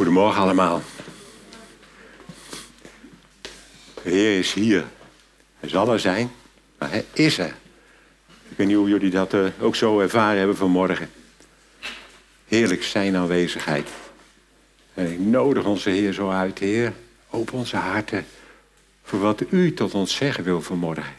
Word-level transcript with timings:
Goedemorgen 0.00 0.42
allemaal. 0.42 0.82
De 4.02 4.10
Heer 4.10 4.38
is 4.38 4.52
hier. 4.52 4.84
Hij 5.58 5.68
zal 5.68 5.92
er 5.92 6.00
zijn, 6.00 6.30
maar 6.78 6.90
hij 6.90 7.04
is 7.12 7.38
er. 7.38 7.54
Ik 8.48 8.56
weet 8.56 8.66
niet 8.66 8.76
hoe 8.76 8.88
jullie 8.88 9.10
dat 9.10 9.34
eh, 9.34 9.46
ook 9.60 9.76
zo 9.76 10.00
ervaren 10.00 10.38
hebben 10.38 10.56
vanmorgen. 10.56 11.10
Heerlijk 12.46 12.82
zijn 12.82 13.16
aanwezigheid. 13.16 13.88
En 14.94 15.12
ik 15.12 15.18
nodig 15.18 15.64
onze 15.64 15.90
Heer 15.90 16.12
zo 16.12 16.30
uit, 16.30 16.58
Heer. 16.58 16.92
Open 17.30 17.54
onze 17.54 17.76
harten 17.76 18.26
voor 19.02 19.18
wat 19.18 19.42
u 19.50 19.74
tot 19.74 19.94
ons 19.94 20.14
zeggen 20.14 20.44
wil 20.44 20.62
vanmorgen. 20.62 21.14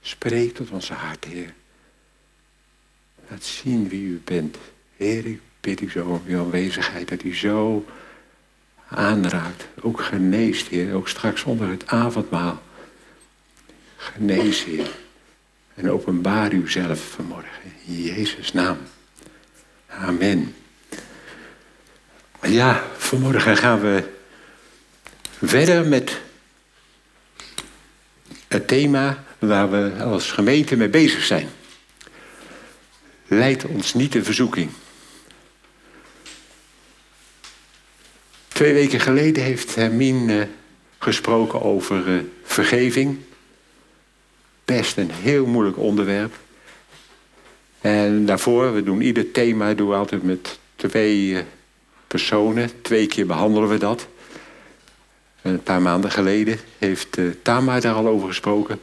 Spreek 0.00 0.54
tot 0.54 0.70
onze 0.70 0.94
hart, 0.94 1.24
Heer. 1.24 1.54
Laat 3.28 3.44
zien 3.44 3.88
wie 3.88 4.04
u 4.04 4.20
bent. 4.24 4.56
Heer, 4.96 5.26
ik 5.26 5.40
bid 5.62 5.80
u 5.80 5.90
zo 5.90 6.04
om 6.04 6.22
uw 6.26 6.38
aanwezigheid, 6.38 7.08
dat 7.08 7.22
u 7.22 7.34
zo 7.34 7.86
aanraakt. 8.88 9.66
Ook 9.80 10.00
geneest, 10.00 10.68
Heer. 10.68 10.94
Ook 10.94 11.08
straks 11.08 11.44
onder 11.44 11.68
het 11.68 11.86
avondmaal. 11.86 12.62
Genees, 13.96 14.64
Heer. 14.64 14.90
En 15.74 15.90
openbaar 15.90 16.52
uzelf 16.52 17.10
vanmorgen. 17.10 17.72
In 17.86 18.02
Jezus' 18.02 18.52
naam. 18.52 18.78
Amen. 19.86 20.54
Ja, 22.42 22.84
vanmorgen 22.96 23.56
gaan 23.56 23.80
we 23.80 24.04
verder 25.42 25.86
met 25.86 26.20
het 28.48 28.68
thema 28.68 29.24
waar 29.38 29.70
we 29.70 30.02
als 30.02 30.30
gemeente 30.30 30.76
mee 30.76 30.88
bezig 30.88 31.24
zijn. 31.24 31.48
Leid 33.26 33.64
ons 33.64 33.94
niet 33.94 34.14
in 34.14 34.24
verzoeking. 34.24 34.70
Twee 38.62 38.74
weken 38.74 39.00
geleden 39.00 39.42
heeft 39.42 39.74
Hermine 39.74 40.38
uh, 40.38 40.44
gesproken 40.98 41.62
over 41.62 42.08
uh, 42.08 42.20
vergeving. 42.42 43.18
Best 44.64 44.96
een 44.96 45.10
heel 45.10 45.46
moeilijk 45.46 45.78
onderwerp. 45.78 46.34
En 47.80 48.26
daarvoor, 48.26 48.74
we 48.74 48.82
doen 48.82 49.00
ieder 49.00 49.30
thema 49.30 49.74
doen 49.74 49.88
we 49.88 49.94
altijd 49.94 50.22
met 50.22 50.58
twee 50.76 51.26
uh, 51.26 51.40
personen. 52.06 52.82
Twee 52.82 53.06
keer 53.06 53.26
behandelen 53.26 53.68
we 53.68 53.78
dat. 53.78 54.06
Een 55.42 55.62
paar 55.62 55.82
maanden 55.82 56.10
geleden 56.10 56.58
heeft 56.78 57.18
Tama 57.42 57.80
daar 57.80 57.94
al 57.94 58.06
over 58.06 58.28
gesproken. 58.28 58.80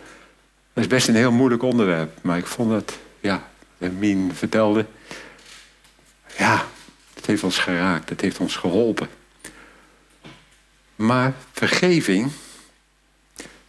Dat 0.73 0.83
is 0.83 0.89
best 0.89 1.07
een 1.07 1.15
heel 1.15 1.31
moeilijk 1.31 1.63
onderwerp. 1.63 2.11
Maar 2.21 2.37
ik 2.37 2.45
vond 2.45 2.69
dat, 2.69 2.97
ja, 3.19 3.49
Mien 3.77 4.31
vertelde. 4.33 4.85
Ja, 6.37 6.65
het 7.13 7.25
heeft 7.25 7.43
ons 7.43 7.57
geraakt. 7.57 8.09
Het 8.09 8.21
heeft 8.21 8.39
ons 8.39 8.55
geholpen. 8.55 9.18
Maar 10.99 11.33
vergeving, 11.51 12.31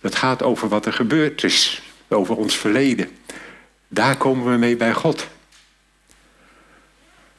dat 0.01 0.15
gaat 0.15 0.43
over 0.43 0.69
wat 0.69 0.87
er 0.87 0.93
gebeurd 0.93 1.45
is. 1.45 1.83
Over 2.09 2.37
ons 2.37 2.57
verleden. 2.57 3.19
Daar 3.89 4.17
komen 4.17 4.53
we 4.53 4.59
mee 4.59 4.77
bij 4.77 4.93
God. 4.93 5.29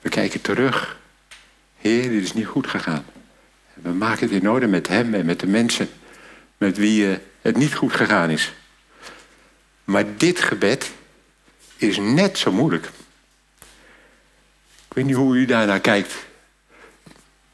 We 0.02 0.09
kijken 0.09 0.42
terug. 0.42 0.97
Heer, 1.78 2.09
dit 2.09 2.23
is 2.23 2.34
niet 2.34 2.45
goed 2.45 2.67
gegaan. 2.67 3.06
We 3.73 3.89
maken 3.89 4.28
het 4.28 4.42
in 4.42 4.50
orde 4.50 4.67
met 4.67 4.88
Hem 4.88 5.14
en 5.14 5.25
met 5.25 5.39
de 5.39 5.47
mensen 5.47 5.89
met 6.58 6.78
wie 6.78 7.19
het 7.42 7.58
niet 7.58 7.73
goed 7.73 7.94
gegaan 7.94 8.30
is. 8.30 8.53
Maar 9.84 10.17
dit 10.17 10.42
gebed 10.42 10.92
is 11.78 11.97
net 11.97 12.38
zo 12.38 12.52
moeilijk. 12.52 12.86
Ik 14.88 14.94
weet 14.94 15.06
niet 15.06 15.16
hoe 15.16 15.36
u 15.36 15.45
daarnaar 15.45 15.80
kijkt. 15.80 16.30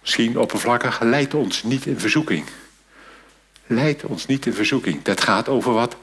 Misschien 0.07 0.37
oppervlakkig, 0.37 1.01
leidt 1.01 1.33
ons 1.33 1.63
niet 1.63 1.85
in 1.85 1.99
verzoeking. 1.99 2.45
Leidt 3.65 4.03
ons 4.03 4.25
niet 4.25 4.45
in 4.45 4.53
verzoeking. 4.53 5.03
Dat 5.03 5.21
gaat 5.21 5.49
over 5.49 5.73
wat 5.73 5.95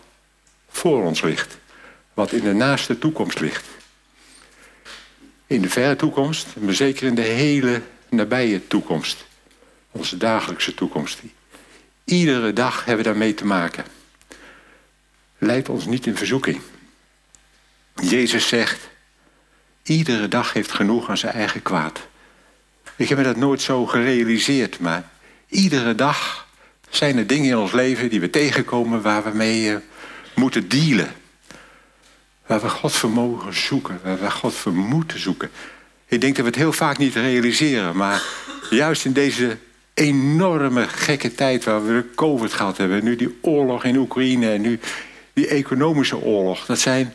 voor 0.69 1.05
ons 1.05 1.21
ligt. 1.21 1.59
Wat 2.15 2.33
in 2.33 2.43
de 2.43 2.53
naaste 2.53 2.99
toekomst 2.99 3.41
ligt. 3.41 3.65
In 5.47 5.63
de 5.63 5.69
verre 5.69 5.97
toekomst, 5.97 6.47
maar 6.59 6.75
zeker 6.75 7.07
in 7.07 7.15
de 7.15 7.23
hele 7.23 7.83
nabije 8.09 8.67
toekomst. 8.67 9.27
Onze 9.91 10.17
dagelijkse 10.17 10.75
toekomst. 10.75 11.21
Iedere 12.05 12.53
dag 12.53 12.85
hebben 12.85 13.05
we 13.05 13.11
daarmee 13.11 13.35
te 13.35 13.47
maken. 13.47 13.85
Leidt 15.39 15.69
ons 15.69 15.87
niet 15.87 16.07
in 16.07 16.17
verzoeking. 16.17 16.61
Jezus 17.95 18.49
zegt, 18.49 18.89
iedere 19.83 20.29
dag 20.29 20.53
heeft 20.53 20.73
genoeg 20.73 21.09
aan 21.09 21.19
zijn 21.19 21.33
eigen 21.33 21.63
kwaad. 21.63 22.01
Ik 22.97 23.09
heb 23.09 23.19
me 23.19 23.25
dat 23.25 23.37
nooit 23.37 23.63
zo 23.63 23.87
gerealiseerd, 23.87 24.79
maar 24.79 25.09
iedere 25.49 25.95
dag 25.95 26.47
zijn 26.91 27.19
er 27.19 27.27
dingen 27.27 27.51
in 27.51 27.57
ons 27.57 27.73
leven 27.73 28.09
die 28.09 28.21
we 28.21 28.31
tegenkomen 28.31 29.03
waar 29.03 29.25
we 29.25 29.31
mee 29.31 29.71
uh, 29.71 29.77
moeten 30.35 30.69
dealen. 30.69 31.15
Waar 32.47 32.61
we 32.61 32.69
God 32.69 32.93
voor 32.93 33.11
mogen 33.11 33.55
zoeken, 33.55 34.01
waar 34.05 34.21
we 34.21 34.31
God 34.31 34.55
voor 34.55 34.73
moeten 34.73 35.21
zoeken. 35.21 35.51
Ik 36.07 36.21
denk 36.21 36.37
dat 36.37 36.45
we 36.45 36.51
het 36.51 36.61
heel 36.61 36.73
vaak 36.73 36.99
niet 36.99 37.15
realiseren, 37.15 37.97
maar 37.97 38.23
juist 38.71 39.05
in 39.05 39.13
deze 39.13 39.59
enorme 39.95 40.89
gekke 40.89 41.35
tijd 41.35 41.65
waar 41.65 41.87
we 41.87 41.93
de 41.93 42.15
COVID 42.15 42.53
gehad 42.53 42.77
hebben, 42.77 43.05
nu 43.05 43.17
die 43.17 43.39
oorlog 43.41 43.85
in 43.85 43.97
Oekraïne 43.97 44.51
en 44.51 44.61
nu 44.61 44.81
die 45.33 45.47
economische 45.47 46.17
oorlog, 46.17 46.67
dat 46.67 46.79
zijn 46.79 47.15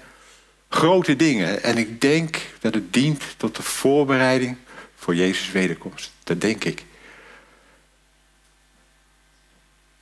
grote 0.70 1.16
dingen. 1.16 1.64
En 1.64 1.78
ik 1.78 2.02
denk 2.02 2.38
dat 2.60 2.74
het 2.74 2.94
dient 2.94 3.24
tot 3.38 3.56
de 3.56 3.64
voorbereiding 3.64 4.58
voor 5.00 5.16
Jezus' 5.16 5.52
wederkomst. 5.52 6.12
Dat 6.24 6.42
denk 6.42 6.64
ik. 6.64 6.84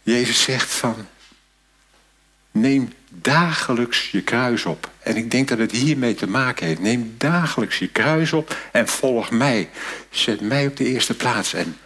Jezus 0.03 0.41
zegt 0.41 0.69
van, 0.69 1.07
neem 2.51 2.93
dagelijks 3.09 4.11
je 4.11 4.21
kruis 4.21 4.65
op. 4.65 4.89
En 4.99 5.15
ik 5.15 5.31
denk 5.31 5.47
dat 5.47 5.57
het 5.57 5.71
hiermee 5.71 6.15
te 6.15 6.27
maken 6.27 6.67
heeft. 6.67 6.79
Neem 6.79 7.15
dagelijks 7.17 7.79
je 7.79 7.87
kruis 7.87 8.33
op 8.33 8.57
en 8.71 8.87
volg 8.87 9.31
mij. 9.31 9.69
Zet 10.09 10.41
mij 10.41 10.67
op 10.67 10.77
de 10.77 10.85
eerste 10.85 11.15
plaats 11.15 11.53
en 11.53 11.77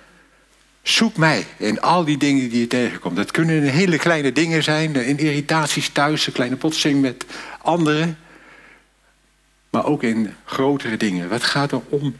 zoek 0.81 1.17
mij 1.17 1.45
in 1.57 1.81
al 1.81 2.03
die 2.03 2.17
dingen 2.17 2.49
die 2.49 2.59
je 2.59 2.67
tegenkomt. 2.67 3.15
Dat 3.15 3.31
kunnen 3.31 3.63
hele 3.63 3.97
kleine 3.97 4.31
dingen 4.31 4.63
zijn, 4.63 4.95
in 4.95 5.17
irritaties 5.17 5.89
thuis, 5.89 6.27
een 6.27 6.33
kleine 6.33 6.55
botsing 6.55 7.01
met 7.01 7.25
anderen. 7.61 8.17
Maar 9.69 9.85
ook 9.85 10.03
in 10.03 10.33
grotere 10.45 10.97
dingen. 10.97 11.29
Wat 11.29 11.43
gaat 11.43 11.71
er 11.71 11.81
om 11.89 12.15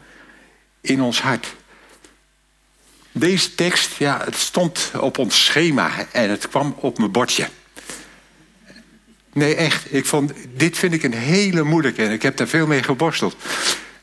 in 0.82 1.02
ons 1.02 1.20
hart? 1.20 1.54
Deze 3.12 3.54
tekst, 3.54 3.96
ja, 3.96 4.20
het 4.24 4.36
stond 4.36 4.90
op 5.00 5.18
ons 5.18 5.44
schema 5.44 5.90
en 6.12 6.30
het 6.30 6.48
kwam 6.48 6.74
op 6.76 6.98
mijn 6.98 7.10
bordje. 7.10 7.48
Nee, 9.32 9.54
echt. 9.54 9.94
Ik 9.94 10.06
vond, 10.06 10.32
dit 10.54 10.78
vind 10.78 10.92
ik 10.92 11.02
een 11.02 11.14
hele 11.14 11.62
moeilijke 11.62 12.04
en 12.04 12.10
ik 12.10 12.22
heb 12.22 12.36
daar 12.36 12.46
veel 12.46 12.66
mee 12.66 12.82
geborsteld. 12.82 13.36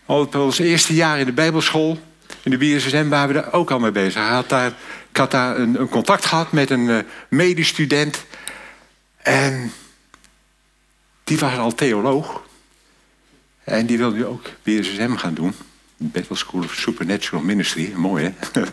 Op 0.06 0.36
ons 0.36 0.60
eerste 0.60 0.94
jaar 0.94 1.20
in 1.20 1.26
de 1.26 1.32
Bijbelschool, 1.32 2.00
in 2.44 2.52
de 2.52 2.58
BSSM, 2.58 3.08
waren 3.08 3.28
we 3.28 3.42
daar 3.42 3.54
ook 3.54 3.72
al 3.72 3.80
mee 3.80 3.92
bezig. 3.92 4.22
Ik 4.22 4.30
had 4.30 4.50
daar, 4.50 4.74
ik 5.12 5.30
daar 5.30 5.58
een, 5.60 5.80
een 5.80 5.90
contact 5.90 6.26
gehad 6.26 6.52
met 6.52 6.70
een 6.70 6.88
uh, 6.88 7.00
medestudent. 7.30 8.26
En 9.18 9.72
die 11.24 11.40
was 11.40 11.58
al 11.58 11.76
theoloog. 11.76 12.44
En 13.64 13.86
die 13.86 13.98
wilde 13.98 14.26
ook 14.26 14.46
BSSM 14.64 15.16
gaan 15.16 15.34
doen. 15.34 15.54
Bethel 16.00 16.36
School 16.36 16.64
of 16.64 16.74
Supernatural 16.74 17.44
Ministry. 17.44 17.92
Mooi, 17.96 18.24
hè? 18.24 18.62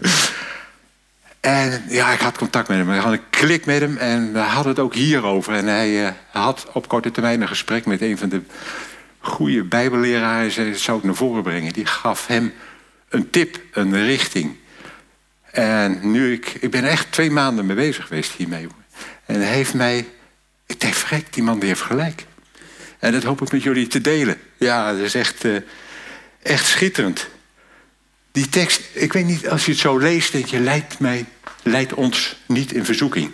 en 1.41 1.83
ja, 1.89 2.13
ik 2.13 2.21
had 2.21 2.39
contact 2.39 2.69
met 2.69 2.79
hem. 2.79 2.93
Ik 2.93 3.01
had 3.01 3.13
een 3.13 3.31
klik 3.31 3.67
met 3.67 3.81
hem 3.81 3.97
en 3.97 4.33
we 4.33 4.39
hadden 4.39 4.73
het 4.73 4.81
ook 4.81 4.95
hierover. 4.95 5.55
En 5.55 5.67
hij 5.67 6.03
uh, 6.03 6.11
had 6.31 6.67
op 6.73 6.89
korte 6.89 7.11
termijn 7.11 7.41
een 7.41 7.49
gesprek 7.49 7.87
met 7.87 8.03
een 8.03 8.19
van 8.19 8.29
de 8.29 8.43
goede 9.19 9.65
bijbelleraren. 9.65 10.53
Hij 10.53 10.75
zou 10.75 10.99
ik 10.99 11.05
naar 11.05 11.15
voren 11.15 11.43
brengen. 11.43 11.73
Die 11.73 11.87
gaf 11.87 12.27
hem 12.27 12.53
een 13.09 13.31
tip, 13.31 13.61
een 13.73 14.05
richting. 14.05 14.57
En 15.51 16.11
nu, 16.11 16.33
ik, 16.33 16.57
ik 16.61 16.71
ben 16.71 16.84
echt 16.84 17.13
twee 17.13 17.31
maanden 17.31 17.67
mee 17.67 17.77
bezig 17.77 18.07
geweest 18.07 18.33
hiermee. 18.33 18.67
En 19.27 19.34
hij 19.34 19.55
heeft 19.55 19.75
mij... 19.75 20.09
Ik 20.67 20.81
denk, 20.81 20.95
die 21.31 21.43
man 21.43 21.59
die 21.59 21.69
heeft 21.69 21.81
gelijk. 21.81 22.27
En 22.99 23.13
dat 23.13 23.22
hoop 23.22 23.43
ik 23.43 23.53
met 23.53 23.63
jullie 23.63 23.87
te 23.87 24.01
delen. 24.01 24.39
Ja, 24.57 24.93
dat 24.93 25.01
is 25.01 25.15
echt, 25.15 25.45
uh, 25.45 25.57
echt 26.47 26.66
schitterend. 26.66 27.28
Die 28.33 28.48
tekst, 28.48 28.81
ik 28.93 29.13
weet 29.13 29.27
niet, 29.27 29.48
als 29.48 29.65
je 29.65 29.71
het 29.71 29.81
zo 29.81 29.98
leest, 29.98 30.33
denk 30.33 30.47
je, 30.47 30.60
leidt 30.60 30.98
mij, 30.98 31.25
leidt 31.63 31.95
ons 31.95 32.37
niet 32.47 32.72
in 32.72 32.84
verzoeking. 32.84 33.33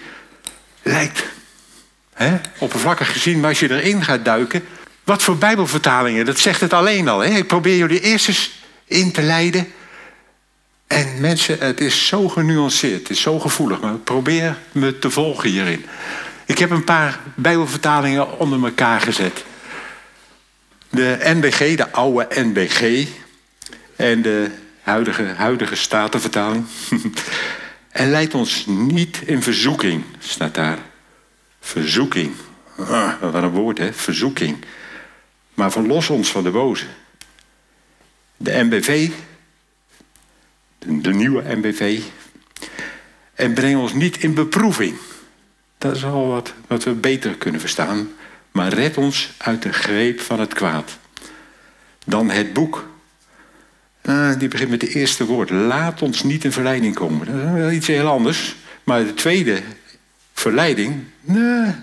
Lijkt, 0.82 1.24
hè, 2.14 2.36
oppervlakkig 2.58 3.12
gezien, 3.12 3.40
maar 3.40 3.48
als 3.48 3.60
je 3.60 3.70
erin 3.70 4.04
gaat 4.04 4.24
duiken, 4.24 4.64
wat 5.04 5.22
voor 5.22 5.36
bijbelvertalingen, 5.36 6.24
dat 6.24 6.38
zegt 6.38 6.60
het 6.60 6.72
alleen 6.72 7.08
al. 7.08 7.20
Hè? 7.20 7.36
Ik 7.36 7.46
probeer 7.46 7.76
jullie 7.76 8.00
eerst 8.00 8.28
eens 8.28 8.50
in 8.84 9.12
te 9.12 9.22
leiden. 9.22 9.72
En 10.86 11.20
mensen, 11.20 11.58
het 11.58 11.80
is 11.80 12.06
zo 12.06 12.28
genuanceerd, 12.28 13.00
het 13.00 13.10
is 13.10 13.20
zo 13.20 13.38
gevoelig, 13.38 13.80
maar 13.80 13.94
probeer 13.94 14.56
me 14.72 14.98
te 14.98 15.10
volgen 15.10 15.50
hierin. 15.50 15.84
Ik 16.46 16.58
heb 16.58 16.70
een 16.70 16.84
paar 16.84 17.20
bijbelvertalingen 17.34 18.38
onder 18.38 18.64
elkaar 18.64 19.00
gezet. 19.00 19.44
De 20.92 21.18
NBG, 21.22 21.76
de 21.76 21.90
oude 21.90 22.26
NBG. 22.34 23.08
En 23.96 24.22
de 24.22 24.50
huidige, 24.82 25.22
huidige 25.22 25.76
statenvertaling. 25.76 26.64
en 27.90 28.10
leid 28.10 28.34
ons 28.34 28.66
niet 28.66 29.20
in 29.24 29.42
verzoeking, 29.42 30.04
staat 30.18 30.54
daar. 30.54 30.78
Verzoeking. 31.60 32.32
Ah, 32.78 33.20
wat 33.20 33.34
een 33.34 33.48
woord, 33.48 33.78
hè? 33.78 33.92
Verzoeking. 33.92 34.64
Maar 35.54 35.72
verlos 35.72 36.10
ons 36.10 36.30
van 36.30 36.42
de 36.42 36.50
boze. 36.50 36.86
De 38.36 38.62
MBV, 38.62 39.10
de, 40.78 41.14
nieuwe 41.14 41.56
MBV. 41.56 42.00
En 43.34 43.54
breng 43.54 43.76
ons 43.76 43.92
niet 43.92 44.16
in 44.16 44.34
beproeving. 44.34 44.96
Dat 45.78 45.96
is 45.96 46.04
al 46.04 46.26
wat, 46.26 46.52
wat 46.66 46.84
we 46.84 46.92
beter 46.92 47.34
kunnen 47.34 47.60
verstaan. 47.60 48.12
Maar 48.52 48.72
red 48.72 48.96
ons 48.96 49.32
uit 49.36 49.62
de 49.62 49.72
greep 49.72 50.20
van 50.20 50.40
het 50.40 50.54
kwaad. 50.54 50.98
Dan 52.04 52.30
het 52.30 52.52
boek. 52.52 52.90
Uh, 54.02 54.38
die 54.38 54.48
begint 54.48 54.70
met 54.70 54.82
het 54.82 54.90
eerste 54.94 55.24
woord. 55.24 55.50
Laat 55.50 56.02
ons 56.02 56.22
niet 56.22 56.44
in 56.44 56.52
verleiding 56.52 56.94
komen. 56.94 57.26
Dat 57.26 57.34
is 57.34 57.60
wel 57.60 57.70
iets 57.70 57.86
heel 57.86 58.08
anders. 58.08 58.54
Maar 58.84 59.04
de 59.04 59.14
tweede, 59.14 59.62
verleiding. 60.32 61.04
Nee, 61.20 61.74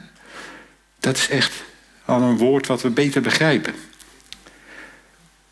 dat 1.00 1.18
is 1.18 1.30
echt 1.30 1.54
al 2.06 2.22
een 2.22 2.38
woord 2.38 2.68
wat 2.68 2.82
we 2.82 2.90
beter 2.90 3.22
begrijpen. 3.22 3.74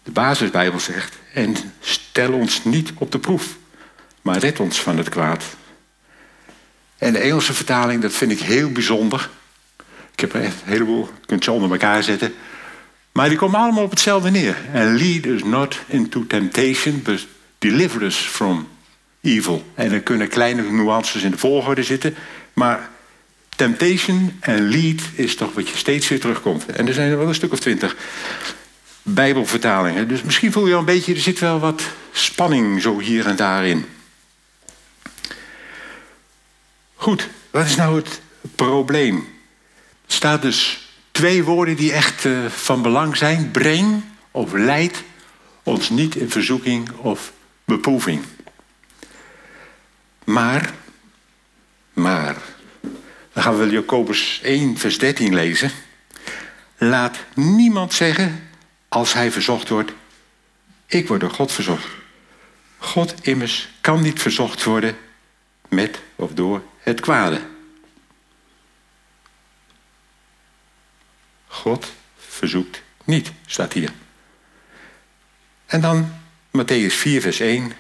De 0.04 0.12
basisbijbel 0.12 0.80
zegt. 0.80 1.18
En 1.34 1.56
stel 1.80 2.34
ons 2.34 2.64
niet 2.64 2.92
op 2.98 3.12
de 3.12 3.20
proef. 3.20 3.58
Maar 4.22 4.38
red 4.38 4.60
ons 4.60 4.82
van 4.82 4.98
het 4.98 5.10
kwaad. 5.10 5.44
En 6.98 7.14
de 7.14 7.20
Engelse 7.20 7.54
vertaling, 7.54 8.02
dat 8.02 8.14
vind 8.14 8.32
ik 8.32 8.40
heel 8.40 8.72
bijzonder. 8.72 9.30
Ik 10.18 10.24
heb 10.24 10.34
er 10.34 10.42
echt 10.42 10.62
een 10.62 10.72
heleboel, 10.72 11.10
je 11.20 11.26
kunt 11.26 11.44
ze 11.44 11.52
onder 11.52 11.72
elkaar 11.72 12.04
zetten. 12.04 12.34
Maar 13.12 13.30
die 13.30 13.38
komen 13.38 13.60
allemaal 13.60 13.84
op 13.84 13.90
hetzelfde 13.90 14.30
neer. 14.30 14.58
And 14.74 15.00
lead 15.00 15.26
us 15.26 15.44
not 15.44 15.80
into 15.88 16.28
temptation, 16.28 17.02
but 17.04 17.28
deliver 17.58 18.04
us 18.04 18.16
from 18.16 18.68
evil. 19.22 19.64
En 19.76 19.92
er 19.92 20.02
kunnen 20.02 20.28
kleine 20.28 20.62
nuances 20.62 21.24
in 21.24 21.32
de 21.32 21.38
volgorde 21.38 21.84
zitten. 21.84 22.16
Maar 22.54 22.90
temptation 23.56 24.38
en 24.40 24.70
lead 24.70 25.02
is 25.14 25.36
toch 25.36 25.54
wat 25.54 25.70
je 25.70 25.78
steeds 25.78 26.08
weer 26.08 26.20
terugkomt. 26.20 26.66
En 26.66 26.88
er 26.88 26.94
zijn 26.94 27.12
er 27.12 27.18
wel 27.18 27.28
een 27.28 27.36
stuk 27.36 27.52
of 27.52 27.60
twintig 27.60 27.96
Bijbelvertalingen. 29.02 30.08
Dus 30.08 30.24
misschien 30.24 30.52
voel 30.52 30.68
je 30.68 30.74
al 30.74 30.80
een 30.80 30.86
beetje, 30.86 31.14
er 31.14 31.20
zit 31.20 31.40
wel 31.40 31.60
wat 31.60 31.82
spanning 32.12 32.82
zo 32.82 33.00
hier 33.00 33.26
en 33.26 33.36
daarin. 33.36 33.86
Goed, 36.96 37.28
wat 37.52 37.66
is 37.66 37.76
nou 37.76 37.96
het 37.96 38.22
probleem? 38.56 39.36
Staat 40.08 40.42
dus 40.42 40.90
twee 41.12 41.44
woorden 41.44 41.76
die 41.76 41.92
echt 41.92 42.24
uh, 42.24 42.46
van 42.46 42.82
belang 42.82 43.18
zijn. 43.18 43.52
Breng 43.52 44.04
of 44.32 44.54
leid 44.54 45.04
ons 45.64 45.90
niet 45.90 46.16
in 46.16 46.30
verzoeking 46.30 46.90
of 46.92 47.32
beproeving. 47.66 48.24
Maar, 50.24 50.74
maar, 51.94 52.36
dan 53.34 53.44
gaan 53.44 53.58
we 53.58 53.70
Jacobus 53.70 54.40
1, 54.44 54.78
vers 54.78 54.98
13 54.98 55.34
lezen. 55.34 55.72
Laat 56.78 57.18
niemand 57.34 57.94
zeggen 57.94 58.50
als 58.88 59.14
hij 59.14 59.32
verzocht 59.32 59.70
wordt, 59.70 59.92
ik 60.86 61.08
word 61.08 61.20
door 61.20 61.32
God 61.32 61.52
verzocht. 61.52 61.88
God 62.78 63.14
immers 63.22 63.70
kan 63.82 64.02
niet 64.02 64.22
verzocht 64.22 64.64
worden 64.64 64.98
met 65.70 66.00
of 66.16 66.32
door 66.34 66.62
het 66.80 67.00
kwade. 67.00 67.42
God 71.58 71.94
verzoekt 72.18 72.82
niet, 73.04 73.32
staat 73.46 73.74
hier. 73.74 73.92
En 75.66 75.82
dan 75.82 76.14
Matthäus 76.58 76.94
4, 76.94 77.22
vers 77.22 77.40
1. 77.40 77.72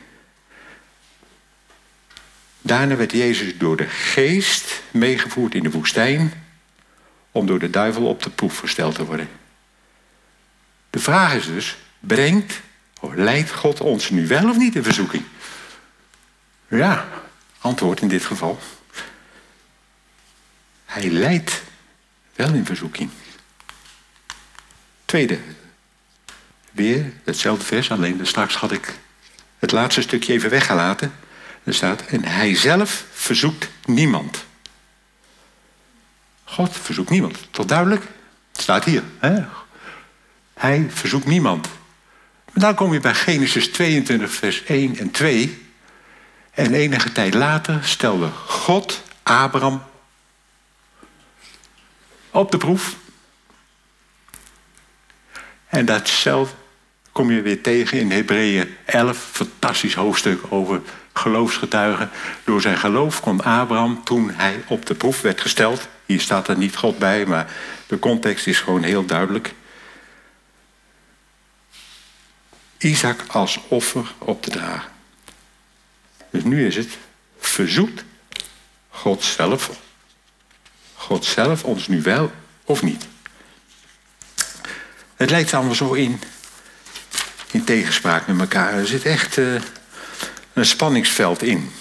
Daarna 2.61 2.95
werd 2.95 3.11
Jezus 3.11 3.57
door 3.57 3.77
de 3.77 3.87
geest 3.87 4.81
meegevoerd 4.91 5.55
in 5.55 5.63
de 5.63 5.71
woestijn 5.71 6.33
om 7.31 7.45
door 7.45 7.59
de 7.59 7.69
duivel 7.69 8.05
op 8.07 8.23
de 8.23 8.29
proef 8.29 8.57
gesteld 8.57 8.95
te 8.95 9.05
worden. 9.05 9.29
De 10.89 10.99
vraag 10.99 11.33
is 11.33 11.45
dus, 11.45 11.77
brengt 11.99 12.61
of 12.99 13.13
leidt 13.13 13.51
God 13.51 13.81
ons 13.81 14.09
nu 14.09 14.27
wel 14.27 14.49
of 14.49 14.57
niet 14.57 14.75
in 14.75 14.83
verzoeking? 14.83 15.23
Ja, 16.67 17.07
antwoord 17.59 18.01
in 18.01 18.07
dit 18.07 18.25
geval. 18.25 18.59
Hij 20.85 21.09
leidt 21.09 21.61
wel 22.35 22.53
in 22.53 22.65
verzoeking. 22.65 23.09
Tweede, 25.07 25.39
weer 26.71 27.13
hetzelfde 27.23 27.65
vers, 27.65 27.91
alleen 27.91 28.25
straks 28.25 28.55
had 28.55 28.71
ik 28.71 28.93
het 29.59 29.71
laatste 29.71 30.01
stukje 30.01 30.33
even 30.33 30.49
weggelaten. 30.49 31.13
Er 31.63 31.73
staat, 31.73 32.01
en 32.01 32.23
hij 32.23 32.55
zelf 32.55 33.05
verzoekt 33.11 33.69
niemand. 33.85 34.45
God 36.43 36.77
verzoekt 36.77 37.09
niemand. 37.09 37.47
Tot 37.51 37.67
duidelijk? 37.67 38.03
Het 38.51 38.61
staat 38.61 38.83
hier. 38.83 39.03
Hè? 39.19 39.43
Hij 40.53 40.87
verzoekt 40.89 41.25
niemand. 41.25 41.67
Maar 42.53 42.63
dan 42.63 42.75
kom 42.75 42.93
je 42.93 42.99
bij 42.99 43.13
Genesis 43.13 43.67
22, 43.67 44.31
vers 44.31 44.63
1 44.63 44.97
en 44.97 45.11
2. 45.11 45.67
En 46.51 46.73
enige 46.73 47.11
tijd 47.11 47.33
later 47.33 47.79
stelde 47.83 48.29
God 48.45 49.03
Abraham 49.23 49.83
op 52.31 52.51
de 52.51 52.57
proef. 52.57 52.95
En 55.67 55.85
datzelfde 55.85 56.55
kom 57.11 57.31
je 57.31 57.41
weer 57.41 57.61
tegen 57.61 57.99
in 57.99 58.11
Hebreeën 58.11 58.75
11, 58.85 59.17
fantastisch 59.31 59.93
hoofdstuk 59.93 60.41
over 60.49 60.81
geloofsgetuigen. 61.13 62.09
Door 62.43 62.61
zijn 62.61 62.77
geloof 62.77 63.21
kon 63.21 63.43
Abraham, 63.43 64.03
toen 64.03 64.29
hij 64.29 64.63
op 64.67 64.85
de 64.85 64.95
proef 64.95 65.21
werd 65.21 65.41
gesteld, 65.41 65.87
hier 66.05 66.21
staat 66.21 66.47
er 66.47 66.57
niet 66.57 66.75
God 66.75 66.97
bij, 66.97 67.25
maar 67.25 67.51
de 67.87 67.99
context 67.99 68.47
is 68.47 68.59
gewoon 68.59 68.83
heel 68.83 69.05
duidelijk. 69.05 69.53
Isaac 72.77 73.23
als 73.27 73.59
offer 73.67 74.13
op 74.17 74.41
te 74.41 74.49
dragen. 74.49 74.91
Dus 76.29 76.43
nu 76.43 76.65
is 76.65 76.75
het, 76.75 76.97
verzoekt 77.39 78.03
God 78.89 79.23
zelf, 79.23 79.71
God 80.93 81.25
zelf 81.25 81.63
ons 81.63 81.87
nu 81.87 82.01
wel 82.01 82.31
of 82.63 82.81
niet? 82.81 83.07
Het 85.17 85.29
lijkt 85.29 85.53
allemaal 85.53 85.75
zo 85.75 85.93
in, 85.93 86.19
in 87.51 87.63
tegenspraak 87.63 88.27
met 88.27 88.39
elkaar. 88.39 88.73
Er 88.73 88.87
zit 88.87 89.03
echt 89.03 89.37
uh, 89.37 89.61
een 90.53 90.65
spanningsveld 90.65 91.43
in. 91.43 91.71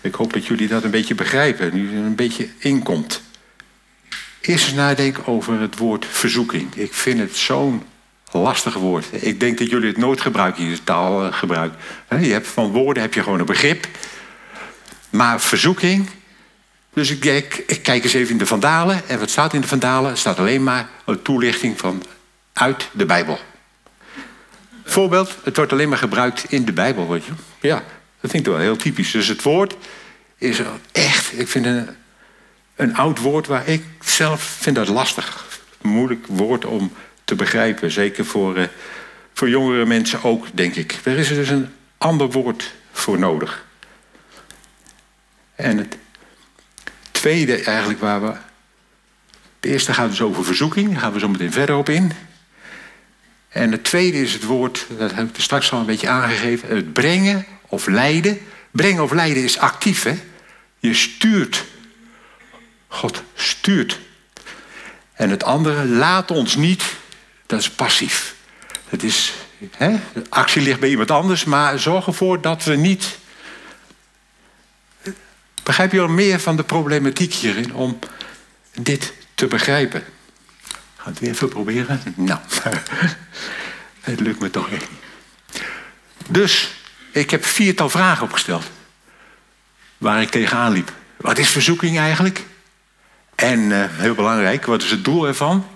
Ik 0.00 0.14
hoop 0.14 0.32
dat 0.32 0.46
jullie 0.46 0.68
dat 0.68 0.84
een 0.84 0.90
beetje 0.90 1.14
begrijpen, 1.14 1.74
nu 1.74 1.96
er 1.96 2.04
een 2.04 2.14
beetje 2.14 2.48
inkomt. 2.58 3.22
Eerst 4.40 4.64
eens 4.66 4.74
nadenken 4.74 5.26
over 5.26 5.60
het 5.60 5.78
woord 5.78 6.06
verzoeking. 6.06 6.74
Ik 6.74 6.94
vind 6.94 7.18
het 7.18 7.36
zo'n 7.36 7.82
lastig 8.30 8.74
woord. 8.74 9.06
Ik 9.10 9.40
denk 9.40 9.58
dat 9.58 9.70
jullie 9.70 9.88
het 9.88 9.96
nooit 9.96 10.20
gebruiken, 10.20 10.64
je 10.64 10.84
taalgebruik. 10.84 11.72
Je 12.08 12.32
hebt 12.32 12.46
van 12.46 12.70
woorden 12.70 13.02
heb 13.02 13.14
je 13.14 13.22
gewoon 13.22 13.38
een 13.38 13.46
begrip. 13.46 13.86
Maar 15.10 15.40
verzoeking. 15.40 16.08
Dus 16.92 17.10
ik, 17.10 17.24
ik, 17.24 17.64
ik 17.66 17.82
kijk 17.82 18.04
eens 18.04 18.12
even 18.12 18.32
in 18.32 18.38
de 18.38 18.46
Vandalen. 18.46 19.08
En 19.08 19.18
wat 19.18 19.30
staat 19.30 19.54
in 19.54 19.60
de 19.60 19.66
Vandalen? 19.66 20.10
Er 20.10 20.16
staat 20.16 20.38
alleen 20.38 20.62
maar 20.62 20.88
een 21.04 21.22
toelichting 21.22 21.78
van 21.78 22.02
uit 22.52 22.88
de 22.92 23.06
Bijbel. 23.06 23.38
Voorbeeld, 24.84 25.36
het 25.44 25.56
wordt 25.56 25.72
alleen 25.72 25.88
maar 25.88 25.98
gebruikt 25.98 26.44
in 26.48 26.64
de 26.64 26.72
Bijbel, 26.72 27.08
weet 27.08 27.24
je. 27.24 27.32
Ja, 27.60 27.82
dat 28.20 28.30
vind 28.30 28.46
ik 28.46 28.52
wel 28.52 28.60
heel 28.60 28.76
typisch. 28.76 29.10
Dus 29.10 29.28
het 29.28 29.42
woord 29.42 29.76
is 30.36 30.60
echt, 30.92 31.38
ik 31.38 31.48
vind 31.48 31.66
een, 31.66 31.88
een 32.76 32.96
oud 32.96 33.18
woord 33.18 33.46
waar 33.46 33.68
ik 33.68 33.84
zelf 34.00 34.42
vind 34.42 34.76
dat 34.76 34.88
lastig. 34.88 35.44
Moeilijk 35.80 36.26
woord 36.26 36.64
om 36.64 36.92
te 37.24 37.34
begrijpen. 37.34 37.90
Zeker 37.90 38.24
voor, 38.24 38.58
uh, 38.58 38.64
voor 39.32 39.48
jongere 39.48 39.86
mensen 39.86 40.22
ook, 40.22 40.46
denk 40.54 40.74
ik. 40.74 40.98
Er 41.02 41.18
is 41.18 41.28
dus 41.28 41.48
een 41.48 41.68
ander 41.98 42.30
woord 42.30 42.72
voor 42.92 43.18
nodig. 43.18 43.64
En 45.54 45.78
het 45.78 45.96
tweede 47.10 47.62
eigenlijk 47.62 48.00
waar 48.00 48.22
we... 48.22 48.32
Het 49.60 49.70
eerste 49.70 49.94
gaat 49.94 50.10
dus 50.10 50.22
over 50.22 50.44
verzoeking. 50.44 50.90
Daar 50.90 51.00
gaan 51.00 51.12
we 51.12 51.18
zo 51.18 51.28
meteen 51.28 51.52
verder 51.52 51.76
op 51.76 51.88
in. 51.88 52.12
En 53.52 53.72
het 53.72 53.84
tweede 53.84 54.20
is 54.20 54.32
het 54.32 54.44
woord, 54.44 54.86
dat 54.98 55.14
heb 55.14 55.28
ik 55.28 55.42
straks 55.42 55.72
al 55.72 55.80
een 55.80 55.86
beetje 55.86 56.08
aangegeven... 56.08 56.76
het 56.76 56.92
brengen 56.92 57.46
of 57.68 57.86
leiden. 57.86 58.38
Brengen 58.70 59.02
of 59.02 59.12
leiden 59.12 59.42
is 59.42 59.58
actief, 59.58 60.02
hè? 60.02 60.14
Je 60.78 60.94
stuurt. 60.94 61.64
God 62.88 63.22
stuurt. 63.34 64.00
En 65.12 65.30
het 65.30 65.44
andere, 65.44 65.86
laat 65.86 66.30
ons 66.30 66.56
niet 66.56 66.82
dat 67.52 67.60
is 67.60 67.70
passief. 67.70 68.34
Het 68.88 69.02
is, 69.02 69.32
hè, 69.70 69.90
de 70.12 70.22
actie 70.28 70.62
ligt 70.62 70.80
bij 70.80 70.88
iemand 70.88 71.10
anders, 71.10 71.44
maar 71.44 71.78
zorg 71.78 72.06
ervoor 72.06 72.40
dat 72.40 72.64
we 72.64 72.76
niet. 72.76 73.18
Begrijp 75.62 75.92
je 75.92 76.00
al 76.00 76.08
meer 76.08 76.40
van 76.40 76.56
de 76.56 76.64
problematiek 76.64 77.34
hierin 77.34 77.74
om 77.74 77.98
dit 78.80 79.12
te 79.34 79.46
begrijpen? 79.46 80.04
Ik 81.02 81.08
ga 81.08 81.14
het 81.14 81.20
weer 81.20 81.30
even 81.30 81.48
proberen. 81.48 82.00
Nou, 82.16 82.40
het 84.00 84.20
lukt 84.20 84.40
me 84.40 84.50
toch 84.50 84.70
echt 84.70 84.90
niet. 84.90 85.62
Dus 86.28 86.74
ik 87.10 87.30
heb 87.30 87.44
viertal 87.44 87.90
vragen 87.90 88.24
opgesteld. 88.24 88.70
Waar 89.98 90.22
ik 90.22 90.30
tegenaan 90.30 90.72
liep. 90.72 90.92
Wat 91.16 91.38
is 91.38 91.48
verzoeking 91.48 91.98
eigenlijk? 91.98 92.44
En 93.34 93.82
eh, 93.82 93.88
heel 93.90 94.14
belangrijk, 94.14 94.66
wat 94.66 94.82
is 94.82 94.90
het 94.90 95.04
doel 95.04 95.26
ervan? 95.26 95.66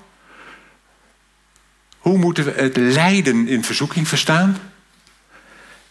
Hoe 1.99 2.19
moeten 2.19 2.45
we 2.45 2.51
het 2.51 2.77
lijden 2.77 3.49
in 3.49 3.65
verzoeking 3.65 4.09
verstaan? 4.09 4.59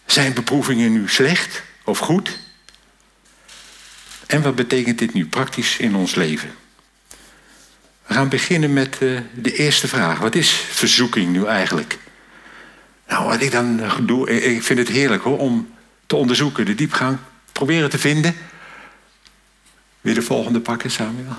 Zijn 0.06 0.34
beproevingen 0.34 0.92
nu 0.92 1.10
slecht 1.10 1.64
of 1.84 1.98
goed? 1.98 2.40
En 4.26 4.42
wat 4.42 4.56
betekent 4.56 5.00
dit 5.00 5.14
nu 5.14 5.28
praktisch 5.28 5.78
in 5.78 5.96
ons 5.96 6.16
leven? 6.16 6.50
We 8.08 8.14
gaan 8.14 8.30
beginnen 8.30 8.74
met 8.74 8.98
uh, 9.02 9.20
de 9.34 9.54
eerste 9.56 9.88
vraag. 9.88 10.20
Wat 10.20 10.36
is 10.36 10.50
verzoeking 10.52 11.32
nu 11.32 11.46
eigenlijk? 11.46 11.98
Nou, 13.08 13.26
wat 13.26 13.42
ik 13.42 13.52
dan 13.52 13.82
doe, 14.02 14.44
ik 14.44 14.64
vind 14.64 14.80
het 14.80 14.88
heerlijk 14.88 15.24
hoor, 15.24 15.38
om 15.38 15.74
te 16.06 16.16
onderzoeken, 16.16 16.66
de 16.66 16.76
diepgang, 16.76 17.18
proberen 17.52 17.90
te 17.90 17.98
vinden. 17.98 18.36
Weer 20.02 20.14
de 20.14 20.22
volgende 20.22 20.60
pakken, 20.60 20.92
Samuel. 20.92 21.36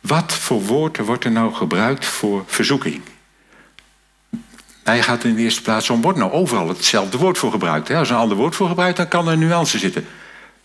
Wat 0.00 0.32
voor 0.32 0.62
woord 0.62 0.98
wordt 0.98 1.24
er 1.24 1.30
nou 1.30 1.54
gebruikt 1.54 2.04
voor 2.04 2.44
verzoeking? 2.46 3.02
Hij 4.82 5.02
gaat 5.02 5.24
in 5.24 5.34
de 5.34 5.42
eerste 5.42 5.62
plaats 5.62 5.90
om, 5.90 6.00
wordt 6.00 6.18
nou 6.18 6.32
overal 6.32 6.68
hetzelfde 6.68 7.18
woord 7.18 7.38
voor 7.38 7.50
gebruikt. 7.50 7.88
Hè? 7.88 7.96
Als 7.96 8.08
er 8.08 8.14
een 8.14 8.20
ander 8.20 8.36
woord 8.36 8.54
voor 8.54 8.68
gebruikt, 8.68 8.96
dan 8.96 9.08
kan 9.08 9.28
er 9.28 9.36
nuance 9.36 9.78
zitten. 9.78 10.06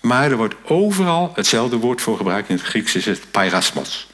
Maar 0.06 0.32
er 0.32 0.38
wordt 0.38 0.56
overal 0.64 1.32
hetzelfde 1.36 1.78
woord 1.78 2.02
voor 2.02 2.18
gebruikt. 2.18 2.50
In 2.50 2.56
het 2.56 2.66
Grieks 2.66 2.96
is 2.96 3.06
het 3.06 3.32
pairasmos. 3.32 4.08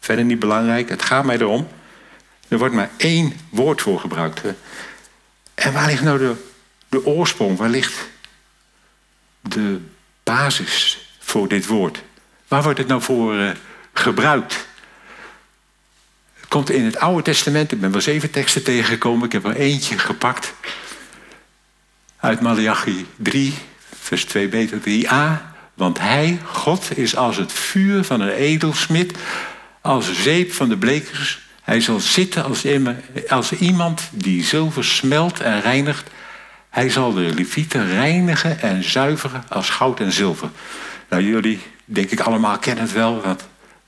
Verder 0.00 0.24
niet 0.24 0.38
belangrijk, 0.38 0.88
het 0.88 1.02
gaat 1.02 1.24
mij 1.24 1.38
erom. 1.38 1.68
Er 2.48 2.58
wordt 2.58 2.74
maar 2.74 2.90
één 2.96 3.32
woord 3.48 3.82
voor 3.82 4.00
gebruikt. 4.00 4.40
En 5.54 5.72
waar 5.72 5.86
ligt 5.86 6.02
nou 6.02 6.36
de, 6.88 7.06
oorsprong? 7.06 7.58
Waar 7.58 7.68
ligt 7.68 8.08
de 9.40 9.80
basis 10.22 11.08
voor 11.18 11.48
dit 11.48 11.66
woord? 11.66 12.02
Waar 12.48 12.62
wordt 12.62 12.78
het 12.78 12.88
nou 12.88 13.02
voor 13.02 13.34
uh, 13.34 13.50
gebruikt? 13.92 14.66
Het 16.34 16.48
komt 16.48 16.70
in 16.70 16.84
het 16.84 16.98
Oude 16.98 17.22
Testament, 17.22 17.72
ik 17.72 17.80
ben 17.80 17.92
wel 17.92 18.00
zeven 18.00 18.30
teksten 18.30 18.64
tegengekomen, 18.64 19.26
ik 19.26 19.32
heb 19.32 19.44
er 19.44 19.56
eentje 19.56 19.98
gepakt. 19.98 20.54
Uit 22.16 22.40
Malachi 22.40 23.06
3, 23.16 23.54
vers 24.06 24.26
2b 24.26 24.70
tot 24.70 24.88
3a. 24.88 25.54
Want 25.74 25.98
hij, 25.98 26.38
God, 26.44 26.98
is 26.98 27.16
als 27.16 27.36
het 27.36 27.52
vuur 27.52 28.04
van 28.04 28.20
een 28.20 28.34
edelsmid, 28.34 29.18
als 29.80 30.22
zeep 30.22 30.52
van 30.52 30.68
de 30.68 30.76
blekers. 30.76 31.40
Hij 31.62 31.80
zal 31.80 32.00
zitten 32.00 32.44
als, 32.44 32.64
als 33.28 33.52
iemand 33.52 34.08
die 34.12 34.44
zilver 34.44 34.84
smelt 34.84 35.40
en 35.40 35.60
reinigt. 35.60 36.10
Hij 36.70 36.90
zal 36.90 37.12
de 37.12 37.20
levieten 37.34 37.88
reinigen 37.88 38.60
en 38.60 38.84
zuiveren 38.84 39.44
als 39.48 39.70
goud 39.70 40.00
en 40.00 40.12
zilver. 40.12 40.48
Nou, 41.08 41.22
jullie, 41.22 41.60
denk 41.84 42.10
ik, 42.10 42.20
allemaal 42.20 42.58
kennen 42.58 42.84
het 42.84 42.92
wel. 42.92 43.22
Dat 43.22 43.44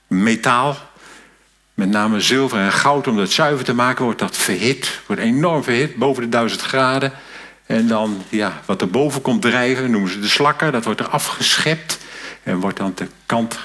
metaal, 0.07 0.77
met 1.73 1.89
name 1.89 2.21
zilver 2.21 2.59
en 2.59 2.71
goud, 2.71 3.07
om 3.07 3.17
dat 3.17 3.31
zuiver 3.31 3.65
te 3.65 3.73
maken, 3.73 4.03
wordt 4.03 4.19
dat 4.19 4.37
verhit. 4.37 4.99
Wordt 5.05 5.21
enorm 5.21 5.63
verhit, 5.63 5.95
boven 5.95 6.23
de 6.23 6.29
duizend 6.29 6.61
graden. 6.61 7.13
En 7.69 7.87
dan, 7.87 8.23
ja, 8.29 8.61
wat 8.65 8.81
er 8.81 8.89
boven 8.89 9.21
komt 9.21 9.41
drijven, 9.41 9.91
noemen 9.91 10.11
ze 10.11 10.19
de 10.19 10.27
slakken. 10.27 10.71
Dat 10.71 10.85
wordt 10.85 10.99
er 10.99 11.07
afgeschept 11.07 11.97
en 12.43 12.59
wordt 12.59 12.77
dan 12.77 12.91
de 12.95 13.07
kant 13.25 13.59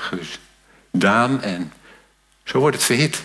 gedaan. 0.90 1.42
En 1.42 1.72
zo 2.44 2.58
wordt 2.58 2.76
het 2.76 2.84
verhit. 2.84 3.22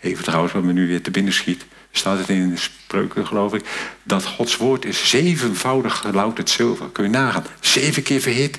Even 0.00 0.24
trouwens, 0.24 0.52
wat 0.52 0.62
me 0.62 0.72
nu 0.72 0.86
weer 0.86 1.02
te 1.02 1.10
binnen 1.10 1.32
schiet. 1.32 1.64
Staat 1.90 2.18
het 2.18 2.28
in 2.28 2.50
de 2.50 2.56
spreuken, 2.56 3.26
geloof 3.26 3.54
ik. 3.54 3.64
Dat 4.02 4.24
Gods 4.24 4.56
woord 4.56 4.84
is 4.84 5.08
zevenvoudig 5.08 5.96
gelouterd 5.96 6.50
zilver. 6.50 6.88
Kun 6.88 7.04
je 7.04 7.10
nagaan. 7.10 7.44
Zeven 7.60 8.02
keer 8.02 8.20
verhit. 8.20 8.58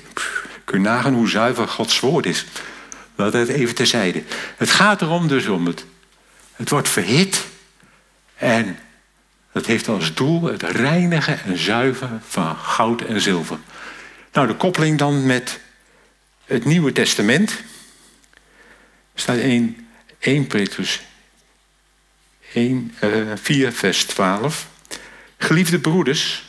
Kun 0.64 0.82
je 0.82 0.88
nagaan 0.88 1.14
hoe 1.14 1.28
zuiver 1.28 1.68
Gods 1.68 2.00
woord 2.00 2.26
is. 2.26 2.46
Dat 3.14 3.32
het 3.32 3.48
even 3.48 3.74
terzijde. 3.74 4.22
Het 4.56 4.70
gaat 4.70 5.02
erom 5.02 5.28
dus 5.28 5.46
om 5.46 5.66
het. 5.66 5.84
Het 6.52 6.70
wordt 6.70 6.88
verhit. 6.88 7.44
En 8.36 8.78
het 9.52 9.66
heeft 9.66 9.88
als 9.88 10.14
doel 10.14 10.42
het 10.42 10.62
reinigen 10.62 11.42
en 11.44 11.58
zuiveren 11.58 12.22
van 12.26 12.56
goud 12.56 13.00
en 13.00 13.20
zilver. 13.20 13.58
Nou, 14.32 14.46
de 14.46 14.56
koppeling 14.56 14.98
dan 14.98 15.26
met 15.26 15.60
het 16.44 16.64
Nieuwe 16.64 16.92
Testament. 16.92 17.62
staat 19.14 19.36
in 19.36 19.86
1 20.18 20.46
Petrus 20.46 21.00
1, 22.54 22.94
uh, 23.04 23.32
4, 23.34 23.72
vers 23.72 24.04
12. 24.04 24.68
Geliefde 25.38 25.78
broeders, 25.78 26.44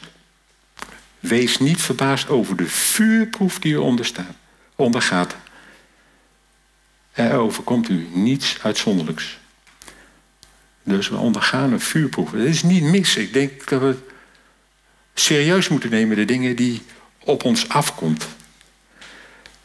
wees 1.19 1.57
niet 1.57 1.81
verbaasd 1.81 2.29
over 2.29 2.55
de 2.55 2.67
vuurproef 2.67 3.59
die 3.59 3.73
u 3.73 3.77
onderstaat, 3.77 4.35
ondergaat. 4.75 5.35
Er 7.11 7.37
overkomt 7.37 7.89
u 7.89 8.07
niets 8.13 8.57
uitzonderlijks. 8.61 9.39
Dus 10.83 11.09
we 11.09 11.15
ondergaan 11.15 11.73
een 11.73 11.79
vuurproef. 11.79 12.31
Dat 12.31 12.41
is 12.41 12.63
niet 12.63 12.83
mis. 12.83 13.15
Ik 13.15 13.33
denk 13.33 13.69
dat 13.69 13.81
we 13.81 13.95
serieus 15.13 15.67
moeten 15.67 15.89
nemen 15.89 16.15
de 16.15 16.25
dingen 16.25 16.55
die 16.55 16.81
op 17.19 17.43
ons 17.43 17.69
afkomt. 17.69 18.27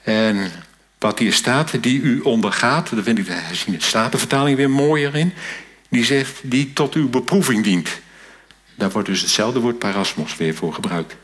En 0.02 0.50
wat 0.98 1.18
hier 1.18 1.32
staat, 1.32 1.82
die 1.82 2.00
u 2.00 2.20
ondergaat, 2.20 2.90
daar 2.90 3.02
vind 3.02 3.18
ik 3.18 3.26
de 3.26 3.74
Statenvertaling 3.78 4.56
weer 4.56 4.70
mooier 4.70 5.14
in. 5.16 5.32
Die 5.88 6.04
zegt, 6.04 6.40
die 6.42 6.72
tot 6.72 6.94
uw 6.94 7.08
beproeving 7.08 7.64
dient. 7.64 7.88
Daar 8.74 8.90
wordt 8.90 9.08
dus 9.08 9.20
hetzelfde 9.20 9.60
woord 9.60 9.78
parasmos 9.78 10.36
weer 10.36 10.54
voor 10.54 10.74
gebruikt. 10.74 11.16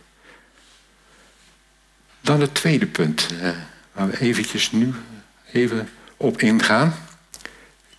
Dan 2.20 2.40
het 2.40 2.54
tweede 2.54 2.86
punt, 2.86 3.28
eh, 3.40 3.50
waar 3.92 4.10
we 4.10 4.20
eventjes 4.20 4.72
nu 4.72 4.94
even 5.52 5.88
op 6.16 6.40
ingaan. 6.40 6.94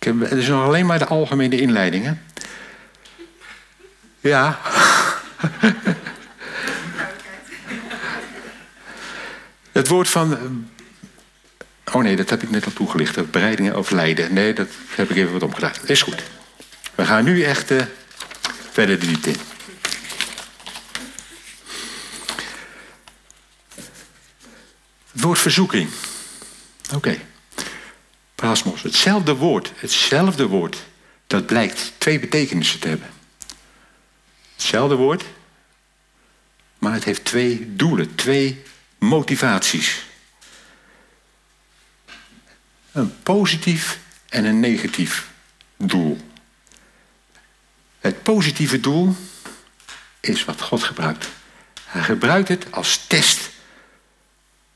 Ik 0.04 0.12
heb, 0.12 0.30
het 0.30 0.38
is 0.38 0.48
nog 0.48 0.64
alleen 0.64 0.86
maar 0.86 0.98
de 0.98 1.06
algemene 1.06 1.60
inleidingen. 1.60 2.22
Ja. 4.20 4.60
het 9.72 9.88
woord 9.88 10.08
van. 10.08 10.38
Oh 11.92 12.02
nee, 12.02 12.16
dat 12.16 12.30
heb 12.30 12.42
ik 12.42 12.50
net 12.50 12.64
al 12.64 12.72
toegelicht. 12.72 13.30
Bereidingen 13.30 13.76
of 13.76 13.90
lijden. 13.90 14.34
Nee, 14.34 14.52
dat 14.52 14.68
heb 14.88 15.10
ik 15.10 15.16
even 15.16 15.32
wat 15.32 15.42
omgedaan. 15.42 15.72
Is 15.84 16.02
goed. 16.02 16.22
We 16.94 17.04
gaan 17.04 17.24
nu 17.24 17.42
echt 17.42 17.70
uh, 17.70 17.82
verder 18.70 19.00
de 19.00 19.06
diepte 19.06 19.30
in. 19.30 19.36
Het 25.12 25.22
woord 25.22 25.38
verzoeking. 25.38 25.88
Oké. 26.94 27.18
Hetzelfde 28.44 29.34
woord, 29.34 29.72
hetzelfde 29.76 30.46
woord, 30.46 30.82
dat 31.26 31.46
blijkt 31.46 31.92
twee 31.98 32.18
betekenissen 32.18 32.80
te 32.80 32.88
hebben. 32.88 33.10
Hetzelfde 34.54 34.94
woord, 34.94 35.24
maar 36.78 36.92
het 36.92 37.04
heeft 37.04 37.24
twee 37.24 37.76
doelen, 37.76 38.14
twee 38.14 38.62
motivaties. 38.98 40.04
Een 42.92 43.22
positief 43.22 43.98
en 44.28 44.44
een 44.44 44.60
negatief 44.60 45.30
doel. 45.76 46.18
Het 47.98 48.22
positieve 48.22 48.80
doel 48.80 49.16
is 50.20 50.44
wat 50.44 50.60
God 50.60 50.82
gebruikt. 50.82 51.28
Hij 51.84 52.02
gebruikt 52.02 52.48
het 52.48 52.72
als 52.72 53.06
test 53.06 53.50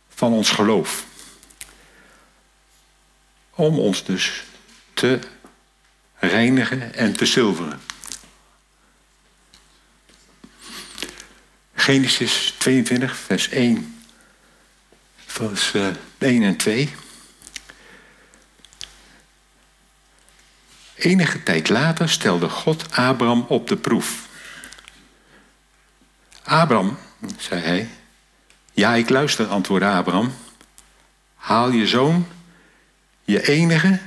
van 0.08 0.32
ons 0.32 0.50
geloof. 0.50 1.06
Om 3.58 3.78
ons 3.78 4.04
dus 4.04 4.44
te 4.94 5.18
reinigen 6.14 6.94
en 6.94 7.16
te 7.16 7.26
zilveren. 7.26 7.80
Genesis 11.74 12.54
22, 12.58 13.16
vers 13.16 13.48
1, 13.48 14.00
vers 15.16 15.72
1 15.74 15.96
eh, 16.18 16.46
en 16.46 16.56
2. 16.56 16.94
Enige 20.94 21.42
tijd 21.42 21.68
later 21.68 22.08
stelde 22.08 22.48
God 22.48 22.96
Abraham 22.96 23.44
op 23.48 23.68
de 23.68 23.76
proef. 23.76 24.28
Abraham, 26.42 26.98
zei 27.38 27.60
hij. 27.60 27.88
Ja, 28.72 28.94
ik 28.94 29.08
luister, 29.08 29.46
antwoordde 29.46 29.88
Abraham. 29.88 30.34
Haal 31.34 31.70
je 31.70 31.86
zoon 31.86 32.26
je 33.28 33.48
enige, 33.48 33.98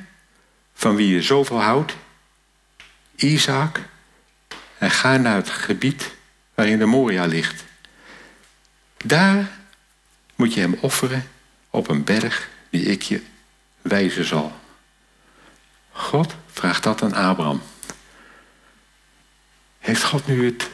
van 0.74 0.96
wie 0.96 1.14
je 1.14 1.22
zoveel 1.22 1.62
houdt, 1.62 1.96
Isaac, 3.16 3.80
en 4.78 4.92
ga 4.92 5.18
naar 5.18 5.36
het 5.36 5.50
gebied 5.50 6.12
waarin 6.54 6.80
de 6.80 6.86
Moria 6.86 7.26
ligt. 7.26 7.64
Daar 8.98 9.50
moet 10.36 10.54
je 10.54 10.60
hem 10.60 10.74
offeren 10.74 11.28
op 11.70 11.90
een 11.90 12.04
berg 12.04 12.50
die 12.70 12.84
ik 12.86 13.02
je 13.02 13.22
wijzen 13.82 14.26
zal. 14.26 14.60
God 15.92 16.36
vraagt 16.48 16.84
dat 16.84 17.02
aan 17.02 17.14
Abraham. 17.14 17.62
Heeft 19.80 20.04
God 20.04 20.28
nu 20.28 20.46
het 20.46 20.70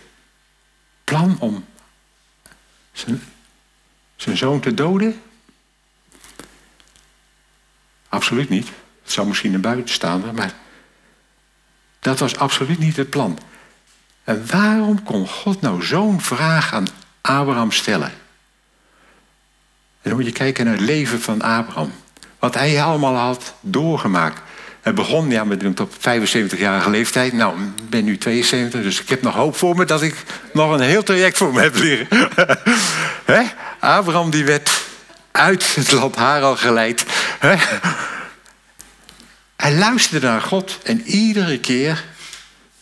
plan 1.03 1.39
om 1.39 1.65
zijn, 2.91 3.23
zijn 4.15 4.37
zoon 4.37 4.59
te 4.59 4.73
doden? 4.73 5.21
Absoluut 8.17 8.49
niet. 8.49 8.67
Het 9.03 9.11
zou 9.11 9.27
misschien 9.27 9.53
een 9.53 9.61
buitenstaander, 9.61 10.33
maar 10.33 10.53
dat 11.99 12.19
was 12.19 12.37
absoluut 12.37 12.79
niet 12.79 12.95
het 12.95 13.09
plan. 13.09 13.39
En 14.23 14.45
waarom 14.51 15.03
kon 15.03 15.27
God 15.27 15.61
nou 15.61 15.83
zo'n 15.83 16.21
vraag 16.21 16.73
aan 16.73 16.87
Abraham 17.21 17.71
stellen? 17.71 18.11
En 20.01 20.09
dan 20.09 20.13
moet 20.13 20.25
je 20.25 20.31
kijken 20.31 20.65
naar 20.65 20.73
het 20.73 20.83
leven 20.83 21.21
van 21.21 21.41
Abraham. 21.41 21.91
Wat 22.39 22.53
hij 22.53 22.83
allemaal 22.83 23.15
had 23.15 23.53
doorgemaakt. 23.61 24.41
Het 24.81 24.95
begon 24.95 25.29
ja, 25.29 25.43
met 25.43 25.79
op 25.79 25.93
75-jarige 25.93 26.89
leeftijd. 26.89 27.33
Nou, 27.33 27.61
ik 27.61 27.89
ben 27.89 28.03
nu 28.03 28.17
72, 28.17 28.81
dus 28.81 29.01
ik 29.01 29.09
heb 29.09 29.21
nog 29.21 29.35
hoop 29.35 29.55
voor 29.55 29.75
me 29.75 29.85
dat 29.85 30.01
ik 30.01 30.23
nog 30.53 30.71
een 30.71 30.79
heel 30.79 31.03
traject 31.03 31.37
voor 31.37 31.53
me 31.53 31.61
heb 31.61 31.75
liggen. 31.75 32.07
Abraham 33.79 34.29
die 34.29 34.45
werd 34.45 34.85
uit 35.37 35.75
het 35.75 35.91
land 35.91 36.15
Haral 36.15 36.55
geleid. 36.55 37.05
Hij 39.55 39.75
luisterde 39.75 40.27
naar 40.27 40.41
God 40.41 40.79
en 40.83 41.01
iedere 41.01 41.59
keer 41.59 42.03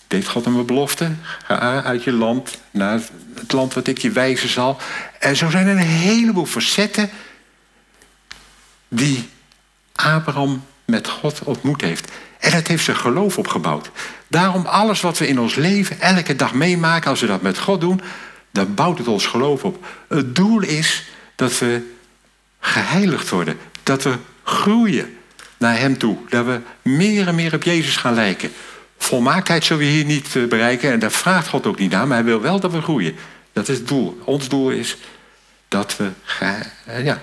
deed 0.07 0.27
God 0.27 0.45
hem 0.45 0.55
een 0.55 0.65
belofte. 0.65 1.11
Ga 1.45 1.83
uit 1.83 2.03
je 2.03 2.11
land 2.11 2.57
naar 2.71 2.99
het 3.35 3.51
land 3.51 3.73
wat 3.73 3.87
ik 3.87 3.97
je 3.97 4.11
wijzen 4.11 4.49
zal. 4.49 4.77
En 5.19 5.35
zo 5.35 5.49
zijn 5.49 5.67
er 5.67 5.75
een 5.75 5.77
heleboel 5.77 6.45
facetten 6.45 7.09
die 8.87 9.29
Abraham 9.95 10.65
met 10.85 11.07
God 11.07 11.39
ontmoet 11.43 11.81
heeft. 11.81 12.11
En 12.39 12.51
dat 12.51 12.67
heeft 12.67 12.83
zijn 12.83 12.97
geloof 12.97 13.37
opgebouwd. 13.37 13.91
Daarom 14.27 14.65
alles 14.65 15.01
wat 15.01 15.17
we 15.17 15.27
in 15.27 15.39
ons 15.39 15.55
leven 15.55 16.01
elke 16.01 16.35
dag 16.35 16.53
meemaken, 16.53 17.09
als 17.09 17.21
we 17.21 17.27
dat 17.27 17.41
met 17.41 17.57
God 17.57 17.81
doen, 17.81 18.01
dan 18.51 18.73
bouwt 18.73 18.97
het 18.97 19.07
ons 19.07 19.25
geloof 19.25 19.63
op. 19.63 19.85
Het 20.07 20.35
doel 20.35 20.61
is 20.61 21.03
dat 21.35 21.59
we 21.59 21.93
geheiligd 22.65 23.29
worden, 23.29 23.57
dat 23.83 24.03
we 24.03 24.15
groeien 24.43 25.17
naar 25.57 25.79
Hem 25.79 25.97
toe, 25.97 26.17
dat 26.29 26.45
we 26.45 26.59
meer 26.81 27.27
en 27.27 27.35
meer 27.35 27.53
op 27.53 27.63
Jezus 27.63 27.97
gaan 27.97 28.13
lijken. 28.13 28.51
Volmaaktheid 28.97 29.63
zullen 29.63 29.83
we 29.83 29.89
hier 29.89 30.05
niet 30.05 30.35
eh, 30.35 30.43
bereiken 30.43 30.91
en 30.91 30.99
daar 30.99 31.11
vraagt 31.11 31.47
God 31.47 31.65
ook 31.65 31.79
niet 31.79 31.91
naar, 31.91 32.07
maar 32.07 32.17
Hij 32.17 32.25
wil 32.25 32.41
wel 32.41 32.59
dat 32.59 32.71
we 32.71 32.81
groeien. 32.81 33.15
Dat 33.53 33.67
is 33.67 33.77
het 33.77 33.87
doel. 33.87 34.21
Ons 34.23 34.49
doel 34.49 34.69
is 34.69 34.97
dat 35.67 35.97
we. 35.97 36.09
Eh, 36.39 37.05
ja, 37.05 37.19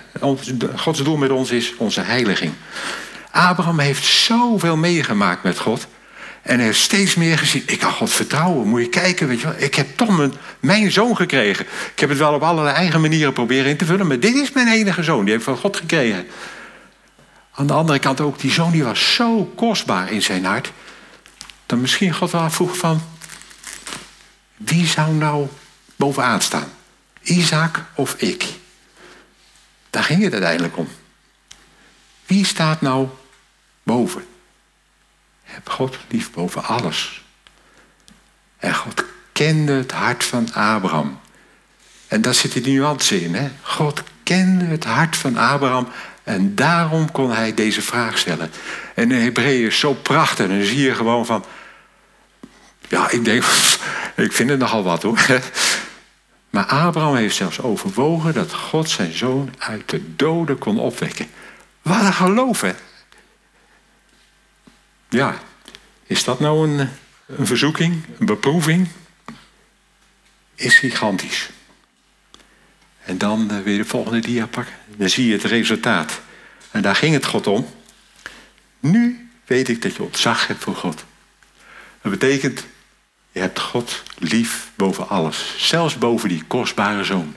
Gods 0.76 1.02
doel 1.02 1.16
met 1.16 1.30
ons 1.30 1.50
is 1.50 1.74
onze 1.76 2.00
heiliging. 2.00 2.52
Abraham 3.30 3.78
heeft 3.78 4.04
zoveel 4.04 4.76
meegemaakt 4.76 5.42
met 5.42 5.58
God. 5.58 5.86
En 6.42 6.56
hij 6.56 6.64
heeft 6.64 6.80
steeds 6.80 7.14
meer 7.14 7.38
gezien. 7.38 7.62
Ik 7.66 7.78
kan 7.78 7.92
God 7.92 8.10
vertrouwen. 8.10 8.68
Moet 8.68 8.80
je 8.80 8.88
kijken, 8.88 9.28
weet 9.28 9.40
je 9.40 9.46
wel. 9.46 9.56
Ik 9.58 9.74
heb 9.74 9.96
toch 9.96 10.16
mijn, 10.16 10.32
mijn 10.60 10.92
zoon 10.92 11.16
gekregen. 11.16 11.66
Ik 11.92 12.00
heb 12.00 12.08
het 12.08 12.18
wel 12.18 12.34
op 12.34 12.42
allerlei 12.42 12.76
eigen 12.76 13.00
manieren 13.00 13.32
proberen 13.32 13.70
in 13.70 13.76
te 13.76 13.84
vullen. 13.84 14.06
Maar 14.06 14.20
dit 14.20 14.34
is 14.34 14.52
mijn 14.52 14.68
enige 14.68 15.02
zoon. 15.02 15.24
Die 15.24 15.30
heb 15.30 15.40
ik 15.40 15.46
van 15.46 15.56
God 15.56 15.76
gekregen. 15.76 16.26
Aan 17.54 17.66
de 17.66 17.72
andere 17.72 17.98
kant 17.98 18.20
ook, 18.20 18.38
die 18.38 18.50
zoon 18.50 18.70
die 18.70 18.84
was 18.84 19.14
zo 19.14 19.44
kostbaar 19.44 20.12
in 20.12 20.22
zijn 20.22 20.44
hart. 20.44 20.72
Dat 21.66 21.78
misschien 21.78 22.14
God 22.14 22.30
wel 22.30 22.50
vroeg 22.50 22.76
van... 22.76 23.02
Wie 24.56 24.86
zou 24.86 25.12
nou 25.12 25.46
bovenaan 25.96 26.40
staan? 26.40 26.72
Isaac 27.22 27.84
of 27.94 28.14
ik? 28.14 28.44
Daar 29.90 30.02
ging 30.02 30.22
het 30.22 30.32
uiteindelijk 30.32 30.76
om. 30.76 30.88
Wie 32.26 32.46
staat 32.46 32.80
nou 32.80 33.08
boven? 33.82 34.24
Heb 35.52 35.68
God 35.68 35.98
lief 36.08 36.30
boven 36.30 36.64
alles. 36.64 37.24
En 38.58 38.74
God 38.74 39.04
kende 39.32 39.72
het 39.72 39.92
hart 39.92 40.24
van 40.24 40.52
Abraham. 40.52 41.20
En 42.08 42.22
daar 42.22 42.34
zit 42.34 42.52
die 42.52 42.66
nuance 42.66 43.20
in. 43.20 43.34
Hè? 43.34 43.50
God 43.62 44.02
kende 44.22 44.64
het 44.64 44.84
hart 44.84 45.16
van 45.16 45.36
Abraham. 45.36 45.88
En 46.22 46.54
daarom 46.54 47.10
kon 47.10 47.32
hij 47.32 47.54
deze 47.54 47.82
vraag 47.82 48.18
stellen. 48.18 48.50
En 48.94 49.10
in 49.10 49.20
Hebreeën 49.20 49.66
is 49.66 49.78
zo 49.78 49.94
prachtig. 49.94 50.48
En 50.48 50.58
dan 50.58 50.66
zie 50.66 50.80
je 50.80 50.94
gewoon 50.94 51.26
van... 51.26 51.44
Ja, 52.88 53.10
ik 53.10 53.24
denk... 53.24 53.44
Ik 54.16 54.32
vind 54.32 54.50
het 54.50 54.58
nogal 54.58 54.82
wat 54.82 55.02
hoor. 55.02 55.18
Maar 56.50 56.66
Abraham 56.66 57.16
heeft 57.16 57.36
zelfs 57.36 57.60
overwogen 57.60 58.34
dat 58.34 58.52
God 58.52 58.90
zijn 58.90 59.12
zoon 59.12 59.54
uit 59.58 59.90
de 59.90 60.14
doden 60.16 60.58
kon 60.58 60.78
opwekken. 60.78 61.26
Wat 61.82 62.00
een 62.00 62.12
geloof, 62.12 62.60
hè? 62.60 62.72
Ja, 65.12 65.38
is 66.06 66.24
dat 66.24 66.40
nou 66.40 66.68
een, 66.68 66.88
een 67.26 67.46
verzoeking, 67.46 68.04
een 68.18 68.26
beproeving? 68.26 68.88
Is 70.54 70.78
gigantisch. 70.78 71.50
En 73.04 73.18
dan 73.18 73.48
uh, 73.52 73.60
weer 73.60 73.78
de 73.78 73.84
volgende 73.84 74.20
dia 74.20 74.46
pakken. 74.46 74.74
Dan 74.96 75.08
zie 75.08 75.26
je 75.26 75.32
het 75.32 75.44
resultaat. 75.44 76.20
En 76.70 76.82
daar 76.82 76.96
ging 76.96 77.14
het 77.14 77.26
God 77.26 77.46
om. 77.46 77.66
Nu 78.80 79.30
weet 79.44 79.68
ik 79.68 79.82
dat 79.82 79.96
je 79.96 80.02
ontzag 80.02 80.46
hebt 80.46 80.62
voor 80.62 80.76
God. 80.76 81.04
Dat 82.02 82.12
betekent 82.12 82.64
je 83.32 83.40
hebt 83.40 83.60
God 83.60 84.02
lief 84.18 84.70
boven 84.74 85.08
alles. 85.08 85.54
Zelfs 85.68 85.98
boven 85.98 86.28
die 86.28 86.44
kostbare 86.46 87.04
zoon. 87.04 87.34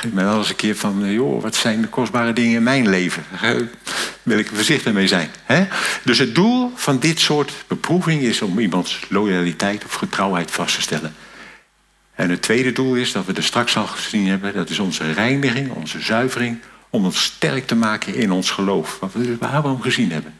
Geef 0.00 0.12
mij 0.12 0.24
wel 0.24 0.38
eens 0.38 0.48
een 0.48 0.56
keer 0.56 0.76
van, 0.76 1.04
eh, 1.04 1.12
joh, 1.12 1.42
wat 1.42 1.54
zijn 1.54 1.80
de 1.80 1.88
kostbare 1.88 2.32
dingen 2.32 2.56
in 2.56 2.62
mijn 2.62 2.88
leven? 2.88 3.24
Wil 4.22 4.38
ik 4.38 4.50
voorzichtig 4.54 4.92
mee 4.92 5.08
zijn. 5.08 5.30
Hè? 5.44 5.66
Dus 6.04 6.18
het 6.18 6.34
doel 6.34 6.72
van 6.74 6.98
dit 6.98 7.20
soort 7.20 7.52
beproeving 7.66 8.22
is 8.22 8.42
om 8.42 8.58
iemands 8.58 9.06
loyaliteit 9.08 9.84
of 9.84 9.94
getrouwheid 9.94 10.50
vast 10.50 10.74
te 10.74 10.82
stellen. 10.82 11.14
En 12.14 12.30
het 12.30 12.42
tweede 12.42 12.72
doel 12.72 12.94
is, 12.94 13.12
dat 13.12 13.26
we 13.26 13.32
er 13.32 13.42
straks 13.42 13.76
al 13.76 13.86
gezien 13.86 14.26
hebben, 14.26 14.54
dat 14.54 14.70
is 14.70 14.78
onze 14.78 15.12
reiniging, 15.12 15.70
onze 15.70 16.00
zuivering, 16.00 16.58
om 16.90 17.04
ons 17.04 17.22
sterk 17.22 17.66
te 17.66 17.74
maken 17.74 18.14
in 18.14 18.32
ons 18.32 18.50
geloof. 18.50 18.98
Wat 19.00 19.12
we 19.12 19.18
bij 19.18 19.48
Abraham 19.48 19.80
gezien 19.80 20.12
hebben. 20.12 20.34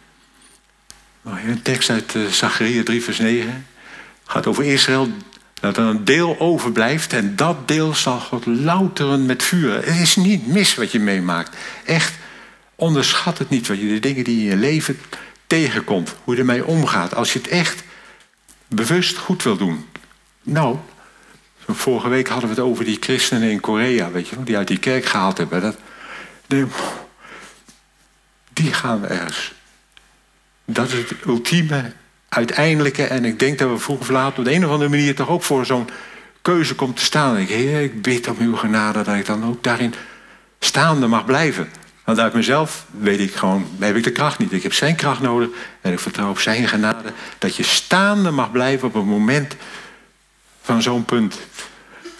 Een 1.24 1.62
tekst 1.62 1.90
uit 1.90 2.14
uh, 2.14 2.26
Zachariah 2.26 2.84
3 2.84 3.02
vers 3.02 3.18
9 3.18 3.66
gaat 4.24 4.46
over 4.46 4.64
Israël, 4.64 5.08
dat 5.60 5.76
er 5.76 5.84
een 5.84 6.04
deel 6.04 6.38
overblijft 6.38 7.12
en 7.12 7.36
dat 7.36 7.68
deel 7.68 7.94
zal 7.94 8.20
God 8.20 8.46
louteren 8.46 9.26
met 9.26 9.42
vuur. 9.42 9.74
Het 9.74 9.96
is 10.00 10.16
niet 10.16 10.46
mis 10.46 10.74
wat 10.74 10.92
je 10.92 11.00
meemaakt. 11.00 11.56
Echt, 11.84 12.14
onderschat 12.74 13.38
het 13.38 13.48
niet, 13.48 13.68
wat 13.68 13.80
je, 13.80 13.86
de 13.86 13.98
dingen 13.98 14.24
die 14.24 14.38
in 14.38 14.44
je 14.44 14.56
leven 14.56 15.00
tegenkomt, 15.46 16.14
hoe 16.24 16.34
je 16.34 16.40
ermee 16.40 16.66
omgaat. 16.66 17.14
Als 17.14 17.32
je 17.32 17.38
het 17.38 17.48
echt 17.48 17.82
bewust 18.68 19.16
goed 19.16 19.42
wil 19.42 19.56
doen. 19.56 19.86
Nou, 20.42 20.76
vorige 21.66 22.08
week 22.08 22.28
hadden 22.28 22.48
we 22.48 22.54
het 22.54 22.64
over 22.64 22.84
die 22.84 22.96
christenen 23.00 23.50
in 23.50 23.60
Korea, 23.60 24.10
weet 24.10 24.28
je, 24.28 24.42
die 24.44 24.56
uit 24.56 24.68
die 24.68 24.78
kerk 24.78 25.04
gehaald 25.04 25.38
hebben. 25.38 25.60
Dat, 25.60 25.76
die 28.52 28.72
gaan 28.72 29.00
we 29.00 29.06
ergens. 29.06 29.52
Dat 30.64 30.88
is 30.88 30.92
het 30.92 31.12
ultieme 31.26 31.92
uiteindelijke, 32.30 33.04
en 33.04 33.24
ik 33.24 33.38
denk 33.38 33.58
dat 33.58 33.70
we 33.70 33.78
vroeg 33.78 34.00
of 34.00 34.08
laat 34.08 34.38
op 34.38 34.44
de 34.44 34.52
een 34.52 34.64
of 34.64 34.70
andere 34.70 34.90
manier 34.90 35.14
toch 35.14 35.28
ook 35.28 35.42
voor 35.42 35.66
zo'n 35.66 35.88
keuze 36.42 36.74
komt 36.74 36.96
te 36.96 37.04
staan. 37.04 37.36
Ik, 37.38 37.48
ik 37.48 38.02
bid 38.02 38.28
om 38.28 38.36
uw 38.38 38.56
genade 38.56 39.02
dat 39.02 39.14
ik 39.14 39.26
dan 39.26 39.44
ook 39.44 39.62
daarin 39.62 39.94
staande 40.58 41.06
mag 41.06 41.24
blijven. 41.24 41.68
Want 42.04 42.18
uit 42.18 42.34
mezelf 42.34 42.86
weet 42.90 43.20
ik 43.20 43.34
gewoon, 43.34 43.66
heb 43.78 43.96
ik 43.96 44.04
de 44.04 44.12
kracht 44.12 44.38
niet. 44.38 44.52
Ik 44.52 44.62
heb 44.62 44.72
zijn 44.72 44.96
kracht 44.96 45.20
nodig 45.20 45.48
en 45.80 45.92
ik 45.92 46.00
vertrouw 46.00 46.30
op 46.30 46.38
zijn 46.38 46.68
genade. 46.68 47.12
Dat 47.38 47.56
je 47.56 47.62
staande 47.62 48.30
mag 48.30 48.50
blijven 48.50 48.88
op 48.88 48.94
een 48.94 49.06
moment 49.06 49.56
van 50.62 50.82
zo'n 50.82 51.04
punt. 51.04 51.38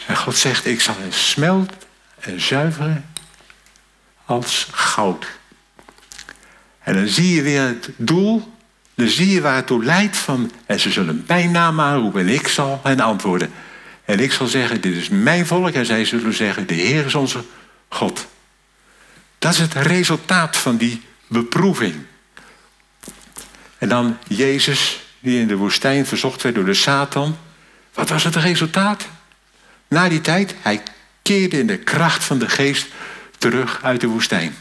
En 0.07 0.16
God 0.16 0.37
zegt, 0.37 0.66
ik 0.66 0.81
zal 0.81 0.94
hen 0.99 1.12
smelt 1.12 1.73
en 2.20 2.40
zuiveren 2.40 3.05
als 4.25 4.68
goud. 4.70 5.27
En 6.79 6.94
dan 6.94 7.09
zie 7.09 7.35
je 7.35 7.42
weer 7.42 7.62
het 7.62 7.90
doel 7.96 8.53
dan 9.00 9.08
zie 9.08 9.30
je 9.30 9.40
waar 9.40 9.56
het 9.56 9.66
toe 9.66 9.84
leidt 9.84 10.16
van... 10.16 10.52
en 10.66 10.80
ze 10.80 10.90
zullen 10.90 11.24
mijn 11.26 11.50
naam 11.50 11.80
aanroepen 11.80 12.20
en 12.20 12.28
ik 12.28 12.48
zal 12.48 12.80
hen 12.82 13.00
antwoorden. 13.00 13.52
En 14.04 14.20
ik 14.20 14.32
zal 14.32 14.46
zeggen, 14.46 14.80
dit 14.80 14.94
is 14.94 15.08
mijn 15.08 15.46
volk. 15.46 15.72
En 15.72 15.86
zij 15.86 16.04
zullen 16.04 16.34
zeggen, 16.34 16.66
de 16.66 16.74
Heer 16.74 17.06
is 17.06 17.14
onze 17.14 17.44
God. 17.88 18.26
Dat 19.38 19.52
is 19.52 19.58
het 19.58 19.74
resultaat 19.74 20.56
van 20.56 20.76
die 20.76 21.02
beproeving. 21.26 21.94
En 23.78 23.88
dan 23.88 24.18
Jezus, 24.28 25.00
die 25.20 25.40
in 25.40 25.48
de 25.48 25.56
woestijn 25.56 26.06
verzocht 26.06 26.42
werd 26.42 26.54
door 26.54 26.64
de 26.64 26.74
Satan. 26.74 27.38
Wat 27.94 28.08
was 28.08 28.24
het 28.24 28.36
resultaat? 28.36 29.06
Na 29.88 30.08
die 30.08 30.20
tijd, 30.20 30.54
hij 30.60 30.82
keerde 31.22 31.58
in 31.58 31.66
de 31.66 31.78
kracht 31.78 32.24
van 32.24 32.38
de 32.38 32.48
geest 32.48 32.86
terug 33.38 33.78
uit 33.82 34.00
de 34.00 34.06
woestijn. 34.06 34.54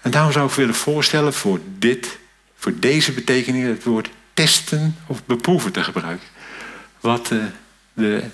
En 0.00 0.10
daarom 0.10 0.32
zou 0.32 0.48
ik 0.48 0.54
willen 0.54 0.74
voorstellen 0.74 1.34
voor 1.34 1.60
dit 1.78 2.18
voor 2.56 2.72
deze 2.78 3.12
betekenis 3.12 3.68
het 3.68 3.84
woord 3.84 4.10
testen 4.34 4.96
of 5.06 5.24
beproeven 5.24 5.72
te 5.72 5.84
gebruiken. 5.84 6.26
Wat 7.00 7.30
uh, 7.30 7.44
de 7.92 8.24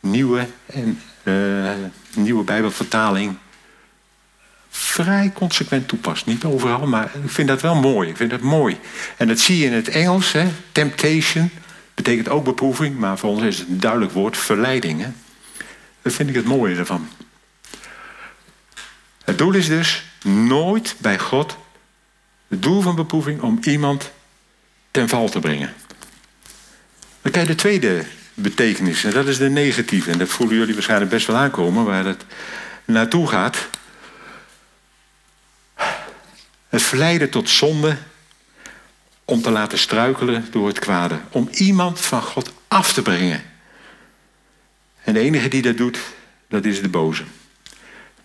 nieuwe, 0.00 0.46
en, 0.66 1.00
uh, 1.22 1.70
nieuwe 2.14 2.44
Bijbelvertaling 2.44 3.36
vrij 4.70 5.32
consequent 5.34 5.88
toepast. 5.88 6.26
Niet 6.26 6.44
overal, 6.44 6.86
maar 6.86 7.10
ik 7.24 7.30
vind 7.30 7.48
dat 7.48 7.60
wel 7.60 7.74
mooi. 7.74 8.08
Ik 8.08 8.16
vind 8.16 8.30
dat 8.30 8.40
mooi. 8.40 8.78
En 9.16 9.28
dat 9.28 9.38
zie 9.38 9.58
je 9.58 9.66
in 9.66 9.72
het 9.72 9.88
Engels, 9.88 10.32
hè? 10.32 10.48
temptation, 10.72 11.50
Betekent 11.98 12.28
ook 12.28 12.44
beproeving, 12.44 12.98
maar 12.98 13.18
voor 13.18 13.30
ons 13.30 13.42
is 13.42 13.58
het 13.58 13.68
een 13.68 13.80
duidelijk 13.80 14.12
woord 14.12 14.36
verleiding. 14.36 15.00
Hè? 15.00 15.08
Dat 16.02 16.12
vind 16.12 16.28
ik 16.28 16.34
het 16.34 16.44
mooie 16.44 16.76
ervan. 16.76 17.08
Het 19.24 19.38
doel 19.38 19.54
is 19.54 19.66
dus 19.66 20.04
nooit 20.24 20.94
bij 20.98 21.18
God 21.18 21.56
het 22.48 22.62
doel 22.62 22.80
van 22.80 22.94
beproeving 22.94 23.40
om 23.40 23.58
iemand 23.62 24.10
ten 24.90 25.08
val 25.08 25.28
te 25.28 25.40
brengen. 25.40 25.74
Dan 27.22 27.32
krijg 27.32 27.46
je 27.46 27.54
de 27.54 27.60
tweede 27.60 28.04
betekenis, 28.34 29.04
en 29.04 29.10
dat 29.10 29.26
is 29.26 29.38
de 29.38 29.50
negatieve. 29.50 30.10
En 30.10 30.18
dat 30.18 30.28
voelen 30.28 30.56
jullie 30.56 30.74
waarschijnlijk 30.74 31.10
best 31.10 31.26
wel 31.26 31.36
aankomen 31.36 31.84
waar 31.84 32.04
het 32.04 32.24
naartoe 32.84 33.28
gaat. 33.28 33.68
Het 36.68 36.82
verleiden 36.82 37.30
tot 37.30 37.48
zonde 37.48 37.96
om 39.24 39.42
te 39.42 39.50
laten 39.50 39.78
struikelen 39.78 40.46
door 40.50 40.66
het 40.66 40.78
kwade. 40.78 41.18
Om 41.30 41.48
iemand 41.52 42.00
van 42.00 42.22
God 42.22 42.52
af 42.68 42.92
te 42.92 43.02
brengen. 43.02 43.42
En 45.04 45.14
de 45.14 45.20
enige 45.20 45.48
die 45.48 45.62
dat 45.62 45.76
doet, 45.76 45.98
dat 46.48 46.64
is 46.64 46.82
de 46.82 46.88
boze. 46.88 47.24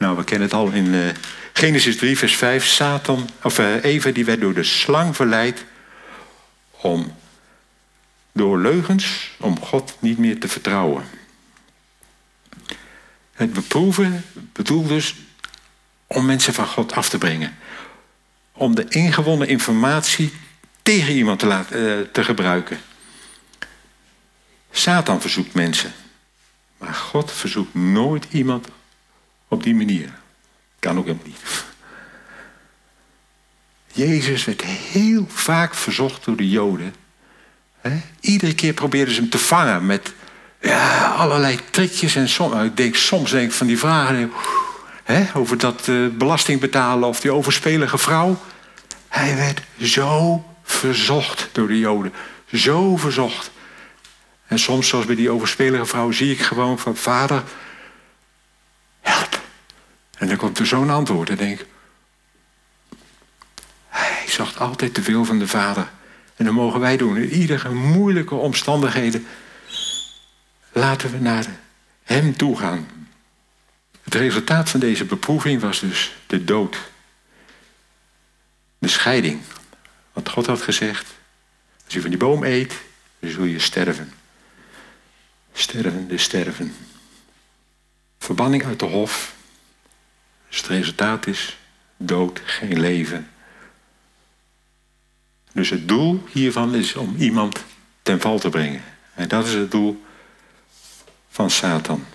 Nou, 0.04 0.18
we 0.18 0.24
kennen 0.24 0.48
het 0.48 0.58
al 0.58 0.72
in 0.72 0.94
uh, 0.94 1.10
Genesis 1.54 1.98
3, 1.98 2.18
vers 2.18 2.36
5. 2.36 2.66
Satan, 2.66 3.30
of 3.42 3.60
uh, 3.60 3.84
Eva, 3.84 4.12
die 4.12 4.26
werd 4.26 4.42
door 4.42 4.54
de 4.54 4.64
slang 4.64 5.16
verleid 5.16 5.66
om 6.72 7.16
door 8.32 8.60
leugens 8.60 9.32
om 9.40 9.60
God 9.60 9.96
niet 10.00 10.18
meer 10.18 10.40
te 10.40 10.48
vertrouwen. 10.48 11.04
Het 13.34 13.54
beproeven 13.54 14.26
bedoelt 14.54 14.88
dus 14.88 15.16
om 16.08 16.26
mensen 16.26 16.54
van 16.54 16.68
God 16.68 16.94
af 16.94 17.10
te 17.10 17.18
brengen. 17.18 17.58
Om 18.52 18.76
de 18.76 18.86
ingewonnen 18.90 19.48
informatie 19.48 20.34
tegen 20.82 21.14
iemand 21.14 21.40
te, 21.40 21.46
laten, 21.46 21.80
uh, 21.80 22.08
te 22.12 22.24
gebruiken. 22.24 22.78
Satan 24.72 25.22
verzoekt 25.22 25.54
mensen. 25.54 25.94
Maar 26.78 26.94
God 26.94 27.32
verzoekt 27.32 27.74
nooit 27.74 28.26
iemand 28.32 28.68
op 29.54 29.64
die 29.64 29.76
manier. 29.76 30.10
Kan 30.80 30.98
ook 30.98 31.06
helemaal 31.06 31.28
niet. 31.28 31.66
Jezus 33.94 34.46
werd 34.46 34.62
heel 34.62 35.26
vaak 35.30 35.76
verzocht 35.76 36.26
door 36.26 36.36
de 36.36 36.50
Joden. 36.50 36.96
Iedere 38.20 38.56
keer 38.56 38.74
probeerden 38.74 39.14
ze 39.14 39.20
hem 39.20 39.30
te 39.30 39.38
vangen 39.38 39.86
met 39.86 40.14
ja, 40.62 41.08
allerlei 41.08 41.60
trikjes. 41.70 42.16
En 42.16 42.30
som, 42.30 42.62
ik 42.62 42.78
denk, 42.78 42.96
soms 42.96 43.32
denk 43.32 43.46
ik 43.46 43.52
van 43.52 43.68
die 43.68 43.80
vragen 43.80 44.32
over 45.34 45.58
dat 45.58 45.88
uh, 45.88 46.10
belasting 46.10 46.60
betalen 46.60 47.10
of 47.10 47.20
die 47.20 47.32
overspelige 47.32 47.98
vrouw. 47.98 48.40
Hij 49.08 49.36
werd 49.36 49.62
zo 49.82 50.46
verzocht 50.64 51.50
door 51.52 51.68
de 51.68 51.80
Joden. 51.80 52.14
Zo 52.54 52.98
verzocht. 52.98 53.52
En 54.48 54.60
soms, 54.60 54.88
zoals 54.88 55.06
bij 55.06 55.16
die 55.16 55.30
overspelige 55.30 55.86
vrouw, 55.86 56.12
zie 56.12 56.32
ik 56.32 56.42
gewoon 56.42 56.80
van 56.80 56.96
vader. 56.96 57.44
En 60.24 60.30
dan 60.30 60.38
komt 60.38 60.60
er 60.60 60.66
zo'n 60.66 60.90
antwoord 60.90 61.30
en 61.30 61.38
denk 61.38 61.66
hij 63.88 64.28
zocht 64.28 64.60
altijd 64.60 64.96
de 64.96 65.02
wil 65.02 65.26
van 65.26 65.40
de 65.40 65.48
vader. 65.48 65.92
En 66.36 66.46
dat 66.46 66.54
mogen 66.54 66.80
wij 66.80 66.98
doen. 66.98 67.18
In 67.18 67.30
iedere 67.30 67.74
moeilijke 67.74 68.36
omstandigheden 68.36 69.28
laten 70.72 71.12
we 71.12 71.18
naar 71.18 71.46
hem 72.04 72.38
toe 72.38 72.58
gaan. 72.58 72.88
Het 74.04 74.16
resultaat 74.16 74.70
van 74.70 74.80
deze 74.80 75.06
beproeving 75.06 75.62
was 75.62 75.80
dus 75.80 76.16
de 76.28 76.44
dood. 76.44 76.78
De 78.78 78.88
scheiding. 78.88 79.42
Want 80.14 80.30
God 80.30 80.46
had 80.46 80.62
gezegd, 80.62 81.14
als 81.86 81.94
je 81.94 82.02
van 82.02 82.10
die 82.10 82.20
boom 82.20 82.44
eet, 82.44 82.74
dan 83.20 83.30
zul 83.30 83.44
je 83.44 83.60
sterven. 83.60 84.14
Sterven, 85.54 86.08
de 86.08 86.18
sterven. 86.18 86.76
Verbanning 88.18 88.66
uit 88.66 88.80
de 88.80 88.86
hof. 88.86 89.42
Dus 90.54 90.62
het 90.62 90.72
resultaat 90.72 91.28
is 91.28 91.58
dood, 91.98 92.42
geen 92.46 92.80
leven. 92.80 93.30
Dus 95.54 95.70
het 95.70 95.88
doel 95.88 96.24
hiervan 96.32 96.76
is 96.76 96.96
om 96.96 97.16
iemand 97.18 97.64
ten 98.02 98.22
val 98.22 98.40
te 98.40 98.50
brengen. 98.50 98.84
En 99.14 99.28
dat 99.28 99.46
is 99.46 99.54
het 99.54 99.72
doel 99.72 100.04
van 101.30 101.50
Satan. 101.50 102.06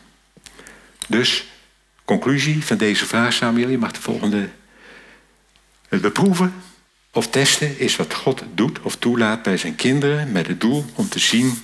Dus, 1.08 1.46
conclusie 2.04 2.64
van 2.64 2.76
deze 2.76 3.06
vraag, 3.06 3.32
Samuel, 3.32 3.68
je 3.68 3.78
mag 3.78 3.92
de 3.92 4.00
volgende. 4.00 4.48
Het 5.88 6.00
beproeven 6.00 6.54
of 7.12 7.30
testen 7.30 7.78
is 7.78 7.96
wat 7.96 8.14
God 8.14 8.42
doet 8.54 8.80
of 8.80 8.96
toelaat 8.96 9.42
bij 9.42 9.56
zijn 9.56 9.74
kinderen 9.74 10.32
met 10.32 10.46
het 10.46 10.60
doel 10.60 10.84
om 10.94 11.08
te 11.08 11.18
zien 11.18 11.62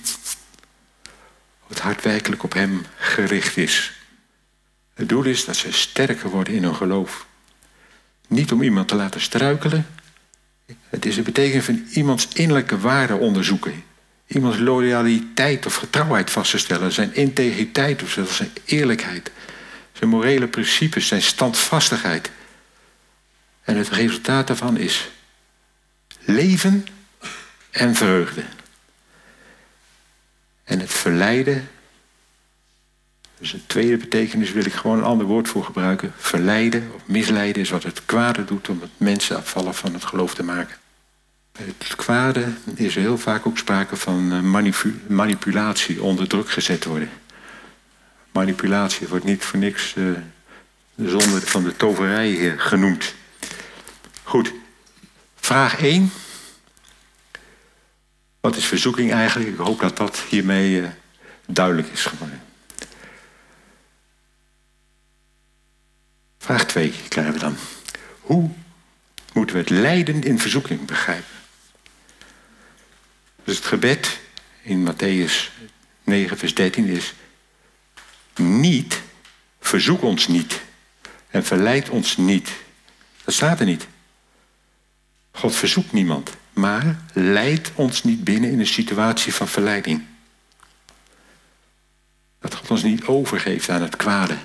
of 1.61 1.67
het 1.67 1.79
hart 1.79 2.03
werkelijk 2.03 2.43
op 2.43 2.53
hem 2.53 2.85
gericht 2.97 3.57
is. 3.57 3.94
Het 4.95 5.09
doel 5.09 5.23
is 5.23 5.45
dat 5.45 5.55
ze 5.55 5.71
sterker 5.71 6.29
worden 6.29 6.53
in 6.53 6.63
hun 6.63 6.75
geloof. 6.75 7.25
Niet 8.27 8.51
om 8.51 8.61
iemand 8.61 8.87
te 8.87 8.95
laten 8.95 9.21
struikelen. 9.21 9.87
Het 10.89 11.05
is 11.05 11.15
de 11.15 11.21
betekenis 11.21 11.65
van 11.65 11.85
iemands 11.89 12.27
innerlijke 12.33 12.79
waarde 12.79 13.15
onderzoeken. 13.15 13.83
Iemands 14.27 14.57
loyaliteit 14.57 15.65
of 15.65 15.75
getrouwheid 15.75 16.29
vast 16.29 16.51
te 16.51 16.57
stellen. 16.57 16.91
Zijn 16.91 17.15
integriteit 17.15 18.03
of 18.03 18.11
zelfs 18.11 18.35
zijn 18.35 18.51
eerlijkheid. 18.65 19.31
Zijn 19.91 20.09
morele 20.09 20.47
principes, 20.47 21.07
zijn 21.07 21.21
standvastigheid. 21.21 22.31
En 23.63 23.77
het 23.77 23.89
resultaat 23.89 24.47
daarvan 24.47 24.77
is 24.77 25.09
leven 26.19 26.85
en 27.71 27.95
vreugde. 27.95 28.43
En 30.63 30.79
het 30.79 30.91
verleiden 30.91 31.69
dus 33.39 33.53
een 33.53 33.63
tweede 33.65 33.97
betekenis 33.97 34.51
wil 34.51 34.65
ik 34.65 34.73
gewoon 34.73 34.97
een 34.97 35.03
ander 35.03 35.27
woord 35.27 35.47
voor 35.47 35.63
gebruiken. 35.63 36.13
Verleiden 36.17 36.91
of 36.95 37.01
misleiden 37.05 37.61
is 37.61 37.69
wat 37.69 37.83
het 37.83 38.05
kwade 38.05 38.45
doet 38.45 38.69
om 38.69 38.81
het 38.81 38.91
mensen 38.97 39.37
afvallen 39.37 39.73
van 39.73 39.93
het 39.93 40.05
geloof 40.05 40.35
te 40.35 40.43
maken. 40.43 40.77
Het 41.57 41.95
kwade 41.95 42.45
is 42.75 42.95
heel 42.95 43.17
vaak 43.17 43.47
ook 43.47 43.57
sprake 43.57 43.95
van 43.95 44.31
eh, 44.31 44.65
manipulatie, 45.07 46.01
onder 46.01 46.27
druk 46.27 46.49
gezet 46.49 46.85
worden. 46.85 47.09
Manipulatie 48.31 49.07
wordt 49.07 49.25
niet 49.25 49.43
voor 49.43 49.59
niks 49.59 49.95
uh, 49.95 50.13
de 50.95 51.09
zonde 51.09 51.41
van 51.41 51.63
de 51.63 51.75
toverij 51.75 52.31
uh, 52.31 52.53
genoemd. 52.57 53.13
Goed, 54.23 54.53
vraag 55.35 55.79
1. 55.79 56.11
Wat 58.39 58.55
is 58.55 58.65
verzoeking 58.65 59.11
eigenlijk? 59.11 59.49
Ik 59.49 59.57
hoop 59.57 59.79
dat 59.79 59.97
dat 59.97 60.19
hiermee 60.29 60.83
duidelijk 61.45 61.87
is 61.87 62.05
geworden. 62.05 62.41
Vraag 66.45 66.64
2 66.75 66.93
krijgen 67.07 67.33
we 67.33 67.39
dan. 67.39 67.57
Hoe 68.19 68.49
moeten 69.33 69.55
we 69.55 69.61
het 69.61 69.69
lijden 69.69 70.23
in 70.23 70.39
verzoeking 70.39 70.85
begrijpen? 70.85 71.35
Dus 73.43 73.55
het 73.55 73.65
gebed 73.65 74.19
in 74.61 74.87
Matthäus 74.91 75.51
9, 76.03 76.37
vers 76.37 76.53
13 76.53 76.85
is: 76.85 77.13
Niet, 78.35 79.01
verzoek 79.59 80.01
ons 80.01 80.27
niet 80.27 80.61
en 81.29 81.45
verleid 81.45 81.89
ons 81.89 82.17
niet. 82.17 82.49
Dat 83.23 83.33
staat 83.33 83.59
er 83.59 83.65
niet. 83.65 83.87
God 85.31 85.55
verzoekt 85.55 85.93
niemand, 85.93 86.31
maar 86.53 87.01
leidt 87.13 87.71
ons 87.75 88.03
niet 88.03 88.23
binnen 88.23 88.51
in 88.51 88.59
een 88.59 88.67
situatie 88.67 89.33
van 89.33 89.47
verleiding. 89.47 90.05
Dat 92.39 92.55
God 92.55 92.71
ons 92.71 92.83
niet 92.83 93.05
overgeeft 93.05 93.69
aan 93.69 93.81
het 93.81 93.95
kwade. 93.95 94.37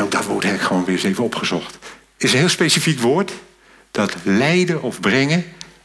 En 0.00 0.06
ook 0.06 0.12
dat 0.12 0.24
woord 0.24 0.44
heb 0.44 0.54
ik 0.54 0.60
gewoon 0.60 0.84
weer 0.84 0.94
eens 0.94 1.04
even 1.04 1.24
opgezocht. 1.24 1.78
Is 2.16 2.32
een 2.32 2.38
heel 2.38 2.48
specifiek 2.48 3.00
woord. 3.00 3.32
Dat 3.90 4.14
leiden 4.22 4.82
of 4.82 5.00
brengen. 5.00 5.44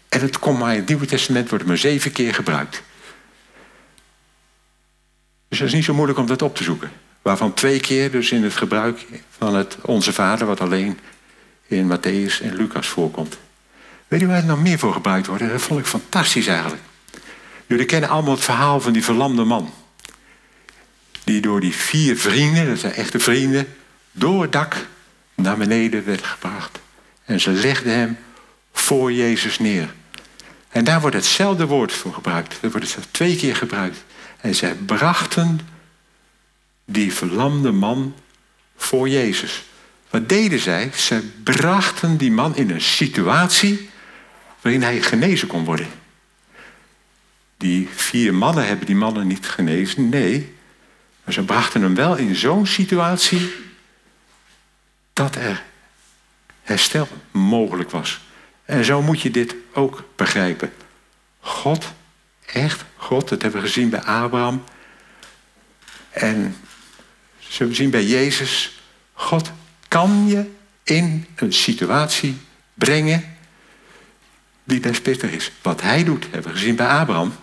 En 0.10 0.22
het 0.22 0.40
komt 0.40 0.60
maar 0.60 0.72
in 0.72 0.80
het 0.80 0.88
Nieuwe 0.88 1.06
Testament 1.06 1.50
wordt 1.50 1.66
maar 1.66 1.78
zeven 1.78 2.12
keer 2.12 2.34
gebruikt. 2.34 2.82
Dus 5.48 5.60
dat 5.60 5.68
is 5.68 5.74
niet 5.74 5.84
zo 5.84 5.94
moeilijk 5.94 6.20
om 6.20 6.26
dat 6.26 6.42
op 6.42 6.56
te 6.56 6.64
zoeken. 6.64 6.92
Waarvan 7.22 7.54
twee 7.54 7.80
keer 7.80 8.12
dus 8.12 8.32
in 8.32 8.44
het 8.44 8.54
gebruik 8.54 9.06
van 9.38 9.56
het 9.56 9.78
Onze 9.82 10.14
Vader, 10.14 10.48
wat 10.48 10.62
alleen 10.62 11.00
in 11.68 11.92
Matthäus 11.92 12.42
en 12.42 12.56
Lucas 12.56 12.88
voorkomt. 12.88 13.38
Weet 14.08 14.20
je 14.20 14.28
waar 14.28 14.36
het 14.36 14.46
nog 14.46 14.62
meer 14.62 14.80
voor 14.80 14.94
gebruikt 14.94 15.28
wordt? 15.28 15.50
dat 15.50 15.62
vond 15.62 15.80
ik 15.80 15.86
fantastisch 15.86 16.48
eigenlijk. 16.48 16.82
Jullie 17.66 17.86
kennen 17.86 18.10
allemaal 18.10 18.34
het 18.34 18.44
verhaal 18.44 18.82
van 18.82 18.94
die 18.94 19.04
verlamde 19.04 19.44
man. 19.44 19.74
Die 21.24 21.42
door 21.42 21.60
die 21.60 21.76
vier 21.76 22.18
vrienden, 22.18 22.68
dat 22.68 22.80
zijn 22.80 22.94
echte 22.94 23.20
vrienden, 23.20 23.68
door 24.18 24.42
het 24.42 24.52
dak 24.52 24.88
naar 25.36 25.58
beneden 25.58 26.06
werd 26.06 26.24
gebracht. 26.24 26.80
En 27.26 27.40
ze 27.40 27.52
legden 27.52 27.94
hem 27.94 28.18
voor 28.72 29.14
Jezus 29.14 29.60
neer. 29.60 29.94
En 30.70 30.84
daar 30.84 31.02
wordt 31.02 31.16
hetzelfde 31.16 31.66
woord 31.66 31.94
voor 31.94 32.14
gebruikt. 32.14 32.58
Er 32.62 32.72
wordt 32.72 32.96
het 32.96 33.08
twee 33.14 33.36
keer 33.36 33.56
gebruikt. 33.56 34.04
En 34.42 34.56
zij 34.56 34.74
brachten 34.74 35.60
die 36.86 37.14
verlamde 37.14 37.72
man 37.72 38.16
voor 38.76 39.10
Jezus. 39.10 39.64
Wat 40.10 40.30
deden 40.30 40.60
zij? 40.60 40.92
Ze 40.96 41.24
brachten 41.44 42.18
die 42.18 42.32
man 42.32 42.56
in 42.56 42.70
een 42.70 42.82
situatie 42.82 43.90
waarin 44.62 44.82
hij 44.82 45.02
genezen 45.02 45.48
kon 45.48 45.64
worden. 45.64 45.88
die 47.58 47.90
vier 47.96 48.34
mannen 48.34 48.68
hebben 48.68 48.86
die 48.86 48.96
mannen 48.96 49.28
niet 49.28 49.48
genezen. 49.48 50.10
Nee, 50.10 50.54
maar 51.24 51.34
ze 51.34 51.44
brachten 51.44 51.82
hem 51.82 51.96
wel 51.96 52.16
in 52.16 52.36
zo'n 52.36 52.66
situatie 52.66 53.65
dat 55.16 55.36
er 55.36 55.64
herstel 56.62 57.08
mogelijk 57.32 57.92
was. 57.92 58.22
En 58.66 58.86
zo 58.86 59.02
moet 59.02 59.22
je 59.22 59.32
dit 59.32 59.56
ook 59.74 60.04
begrijpen. 60.16 60.74
God, 61.40 61.94
echt 62.46 62.84
God, 62.96 63.30
dat 63.30 63.42
hebben 63.42 63.62
we 63.62 63.68
gezien 63.68 63.90
bij 63.90 64.02
Abraham. 64.02 64.64
En 66.10 66.56
zullen 67.38 67.72
we 67.72 67.78
zien 67.78 67.90
bij 67.90 68.04
Jezus. 68.04 68.82
God 69.14 69.52
kan 69.88 70.28
je 70.28 70.52
in 70.84 71.26
een 71.36 71.54
situatie 71.54 72.38
brengen 72.74 73.38
die 74.64 74.80
best 74.80 75.02
pittig 75.02 75.32
is. 75.32 75.52
Wat 75.62 75.82
hij 75.82 76.04
doet, 76.04 76.24
hebben 76.32 76.52
we 76.52 76.58
gezien 76.58 76.76
bij 76.76 76.88
Abraham. 76.88 77.36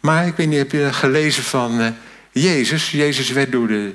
Maar 0.00 0.26
ik 0.26 0.36
weet 0.36 0.48
niet, 0.48 0.58
heb 0.58 0.72
je 0.72 0.92
gelezen 0.92 1.42
van 1.42 1.80
uh, 1.80 1.88
Jezus? 2.32 2.90
Jezus 2.90 3.30
werd 3.30 3.52
door 3.52 3.66
de 3.66 3.94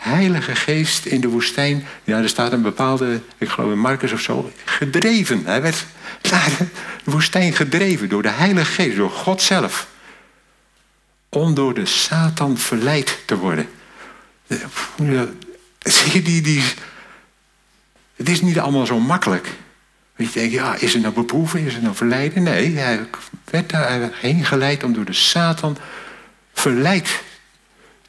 Heilige 0.00 0.54
Geest 0.54 1.04
in 1.04 1.20
de 1.20 1.28
woestijn. 1.28 1.86
Ja, 2.04 2.18
er 2.18 2.28
staat 2.28 2.52
een 2.52 2.62
bepaalde, 2.62 3.20
ik 3.38 3.48
geloof 3.48 3.72
in 3.72 3.78
Marcus 3.78 4.12
of 4.12 4.20
zo, 4.20 4.52
gedreven. 4.64 5.44
Hij 5.44 5.62
werd 5.62 5.84
naar 6.30 6.50
de 6.58 6.66
woestijn 7.10 7.52
gedreven 7.52 8.08
door 8.08 8.22
de 8.22 8.28
Heilige 8.28 8.72
Geest, 8.72 8.96
door 8.96 9.10
God 9.10 9.42
zelf. 9.42 9.88
Om 11.28 11.54
door 11.54 11.74
de 11.74 11.86
Satan 11.86 12.58
verleid 12.58 13.18
te 13.24 13.36
worden. 13.36 13.68
Zie 15.78 16.12
je 16.12 16.22
die, 16.22 16.42
die. 16.42 16.62
Het 18.16 18.28
is 18.28 18.40
niet 18.40 18.58
allemaal 18.58 18.86
zo 18.86 19.00
makkelijk. 19.00 19.48
Je 20.16 20.28
denkt, 20.32 20.52
ja, 20.52 20.74
is 20.74 20.92
het 20.92 21.02
nou 21.02 21.14
beproeven? 21.14 21.66
Is 21.66 21.74
het 21.74 21.82
nou 21.82 21.94
verleiden? 21.94 22.42
Nee, 22.42 22.76
hij 22.76 23.06
werd 23.50 23.70
daarheen 23.70 24.44
geleid 24.44 24.84
om 24.84 24.92
door 24.92 25.04
de 25.04 25.12
Satan 25.12 25.76
verleid 26.52 27.22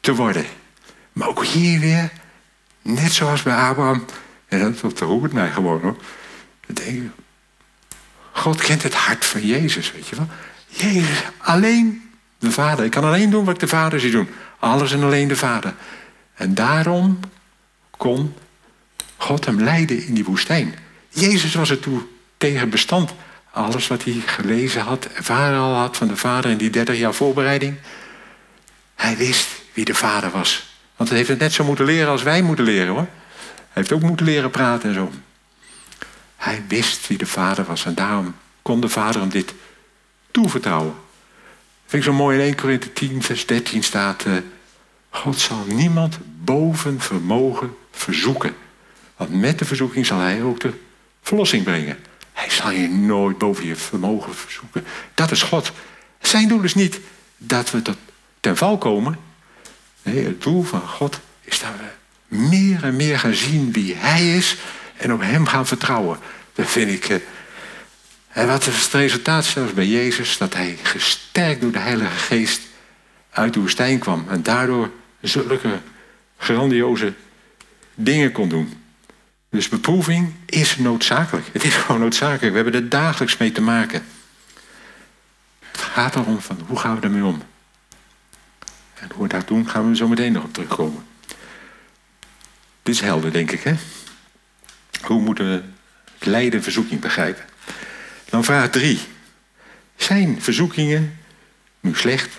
te 0.00 0.14
worden. 0.14 0.44
Maar 1.12 1.28
ook 1.28 1.44
hier 1.44 1.80
weer, 1.80 2.10
net 2.82 3.12
zoals 3.12 3.42
bij 3.42 3.54
Abraham, 3.54 4.04
en 4.48 4.60
dat, 4.60 4.80
dat 4.80 5.00
roept 5.00 5.32
mij 5.32 5.50
gewoon 5.50 5.80
hoor. 5.80 5.96
Denk 6.66 7.10
God 8.32 8.60
kent 8.60 8.82
het 8.82 8.94
hart 8.94 9.24
van 9.24 9.46
Jezus, 9.46 9.92
weet 9.92 10.08
je 10.08 10.16
wel. 10.16 10.28
Jezus, 10.66 11.22
alleen 11.38 12.10
de 12.38 12.50
Vader. 12.50 12.84
Ik 12.84 12.90
kan 12.90 13.04
alleen 13.04 13.30
doen 13.30 13.44
wat 13.44 13.54
ik 13.54 13.60
de 13.60 13.68
Vader 13.68 14.00
zie 14.00 14.10
doen. 14.10 14.28
Alles 14.58 14.92
en 14.92 15.02
alleen 15.02 15.28
de 15.28 15.36
Vader. 15.36 15.74
En 16.34 16.54
daarom 16.54 17.20
kon 17.90 18.34
God 19.16 19.44
hem 19.44 19.62
leiden 19.62 20.06
in 20.06 20.14
die 20.14 20.24
woestijn. 20.24 20.74
Jezus 21.08 21.54
was 21.54 21.70
er 21.70 21.80
toe 21.80 22.02
tegen 22.36 22.70
bestand. 22.70 23.14
Alles 23.50 23.86
wat 23.86 24.04
hij 24.04 24.22
gelezen 24.26 24.82
had, 24.82 25.04
ervaren 25.04 25.58
al 25.58 25.74
had 25.74 25.96
van 25.96 26.08
de 26.08 26.16
Vader 26.16 26.50
in 26.50 26.56
die 26.56 26.70
30 26.70 26.98
jaar 26.98 27.14
voorbereiding. 27.14 27.76
Hij 28.94 29.16
wist 29.16 29.48
wie 29.72 29.84
de 29.84 29.94
Vader 29.94 30.30
was. 30.30 30.71
Want 31.02 31.14
hij 31.14 31.22
heeft 31.22 31.32
het 31.32 31.42
net 31.42 31.52
zo 31.52 31.64
moeten 31.64 31.84
leren 31.84 32.08
als 32.08 32.22
wij 32.22 32.42
moeten 32.42 32.64
leren 32.64 32.88
hoor. 32.88 33.08
Hij 33.54 33.68
heeft 33.72 33.92
ook 33.92 34.02
moeten 34.02 34.26
leren 34.26 34.50
praten 34.50 34.88
en 34.88 34.94
zo. 34.94 35.12
Hij 36.36 36.62
wist 36.68 37.06
wie 37.06 37.18
de 37.18 37.26
Vader 37.26 37.64
was 37.64 37.84
en 37.84 37.94
daarom 37.94 38.34
kon 38.62 38.80
de 38.80 38.88
Vader 38.88 39.20
hem 39.20 39.30
dit 39.30 39.54
toevertrouwen. 40.30 40.94
Vind 41.86 42.04
ik 42.04 42.10
zo 42.10 42.16
mooi 42.16 42.38
in 42.38 42.44
1 42.44 42.54
Korinthe 42.54 42.92
10, 42.92 43.22
vers 43.22 43.46
13 43.46 43.82
staat: 43.82 44.24
uh, 44.26 44.32
God 45.10 45.38
zal 45.38 45.64
niemand 45.66 46.18
boven 46.44 47.00
vermogen 47.00 47.76
verzoeken. 47.90 48.54
Want 49.16 49.30
met 49.30 49.58
de 49.58 49.64
verzoeking 49.64 50.06
zal 50.06 50.18
hij 50.18 50.42
ook 50.42 50.60
de 50.60 50.72
verlossing 51.22 51.64
brengen. 51.64 51.98
Hij 52.32 52.50
zal 52.50 52.70
je 52.70 52.88
nooit 52.88 53.38
boven 53.38 53.66
je 53.66 53.76
vermogen 53.76 54.34
verzoeken. 54.34 54.84
Dat 55.14 55.30
is 55.30 55.42
God. 55.42 55.72
Zijn 56.20 56.48
doel 56.48 56.62
is 56.62 56.74
niet 56.74 57.00
dat 57.36 57.70
we 57.70 57.82
tot 57.82 57.96
ten 58.40 58.56
val 58.56 58.78
komen. 58.78 59.30
Het 60.02 60.42
doel 60.42 60.62
van 60.62 60.80
God 60.80 61.20
is 61.40 61.60
dat 61.60 61.70
we 61.78 62.36
meer 62.36 62.84
en 62.84 62.96
meer 62.96 63.18
gaan 63.18 63.34
zien 63.34 63.72
wie 63.72 63.94
Hij 63.94 64.36
is 64.36 64.56
en 64.96 65.12
op 65.12 65.20
Hem 65.20 65.46
gaan 65.46 65.66
vertrouwen. 65.66 66.18
Dat 66.54 66.66
vind 66.66 66.90
ik. 66.90 67.22
En 68.28 68.46
wat 68.46 68.66
is 68.66 68.82
het 68.82 68.92
resultaat 68.92 69.44
zelfs 69.44 69.72
bij 69.72 69.86
Jezus? 69.86 70.38
Dat 70.38 70.54
Hij 70.54 70.78
gesterkt 70.82 71.60
door 71.60 71.72
de 71.72 71.78
Heilige 71.78 72.16
Geest 72.16 72.60
uit 73.30 73.54
de 73.54 73.60
woestijn 73.60 73.98
kwam 73.98 74.26
en 74.28 74.42
daardoor 74.42 74.90
zulke 75.20 75.80
grandioze 76.36 77.12
dingen 77.94 78.32
kon 78.32 78.48
doen. 78.48 78.82
Dus 79.50 79.68
beproeving 79.68 80.34
is 80.46 80.76
noodzakelijk. 80.76 81.46
Het 81.52 81.64
is 81.64 81.74
gewoon 81.74 82.00
noodzakelijk. 82.00 82.54
We 82.54 82.60
hebben 82.62 82.74
er 82.74 82.88
dagelijks 82.88 83.36
mee 83.36 83.52
te 83.52 83.60
maken. 83.60 84.04
Het 85.70 85.80
gaat 85.80 86.14
erom 86.14 86.40
van 86.40 86.60
hoe 86.66 86.78
gaan 86.78 87.00
we 87.00 87.02
ermee 87.02 87.24
om? 87.24 87.42
En 89.02 89.08
hoe 89.14 89.22
we 89.22 89.28
dat 89.28 89.48
doen, 89.48 89.68
gaan 89.68 89.88
we 89.88 89.96
zo 89.96 90.08
meteen 90.08 90.32
nog 90.32 90.44
op 90.44 90.52
terugkomen. 90.52 91.04
Dit 92.82 92.94
is 92.94 93.00
helder, 93.00 93.32
denk 93.32 93.50
ik. 93.50 93.62
Hè? 93.62 93.74
Hoe 95.02 95.20
moeten 95.20 95.50
we 95.50 95.62
lijden 96.30 96.62
verzoeking 96.62 97.00
begrijpen? 97.00 97.44
Dan 98.24 98.44
vraag 98.44 98.70
3. 98.70 99.00
Zijn 99.96 100.42
verzoekingen 100.42 101.18
nu 101.80 101.94
slecht 101.94 102.30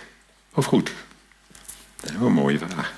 of 0.54 0.65
goed? 0.65 0.91
Dat 1.99 2.10
is 2.10 2.17
wel 2.17 2.28
een 2.28 2.34
mooie 2.34 2.58
vraag. 2.58 2.93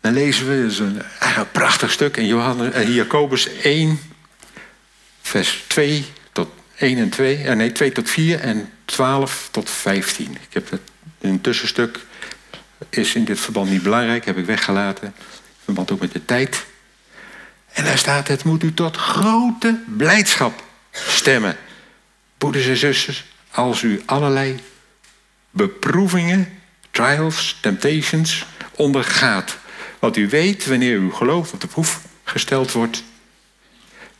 Dan 0.00 0.12
lezen 0.12 0.46
we, 0.46 0.76
een, 0.78 1.50
prachtig 1.52 1.90
stuk 1.90 2.16
in 2.16 2.26
Johannes, 2.26 2.74
uh, 2.74 2.94
Jacobus 2.94 3.48
1, 3.48 3.98
vers 5.20 5.64
2 5.66 6.04
tot 6.32 6.48
1 6.76 6.98
en 6.98 7.08
2. 7.08 7.42
Uh, 7.44 7.52
nee, 7.52 7.72
2 7.72 7.92
tot 7.92 8.10
4 8.10 8.40
en 8.40 8.70
12 8.92 9.48
tot 9.50 9.70
15. 9.70 10.32
Ik 10.32 10.54
heb 10.54 10.70
het, 10.70 10.80
een 11.20 11.40
tussenstuk 11.40 12.00
is 12.90 13.14
in 13.14 13.24
dit 13.24 13.40
verband 13.40 13.70
niet 13.70 13.82
belangrijk, 13.82 14.24
heb 14.24 14.36
ik 14.36 14.46
weggelaten. 14.46 15.06
In 15.06 15.64
verband 15.64 15.90
ook 15.90 16.00
met 16.00 16.12
de 16.12 16.24
tijd. 16.24 16.64
En 17.72 17.84
daar 17.84 17.98
staat: 17.98 18.28
Het 18.28 18.44
moet 18.44 18.62
u 18.62 18.74
tot 18.74 18.96
grote 18.96 19.80
blijdschap 19.96 20.64
stemmen. 20.90 21.56
Broeders 22.38 22.66
en 22.66 22.76
zusters, 22.76 23.24
als 23.50 23.82
u 23.82 24.02
allerlei 24.06 24.60
beproevingen, 25.50 26.60
trials, 26.90 27.58
temptations 27.60 28.46
ondergaat 28.72 29.58
wat 29.98 30.16
u 30.16 30.28
weet 30.28 30.66
wanneer 30.66 30.98
uw 30.98 31.10
geloof 31.10 31.52
op 31.52 31.60
de 31.60 31.66
proef 31.66 32.00
gesteld 32.24 32.72
wordt, 32.72 33.02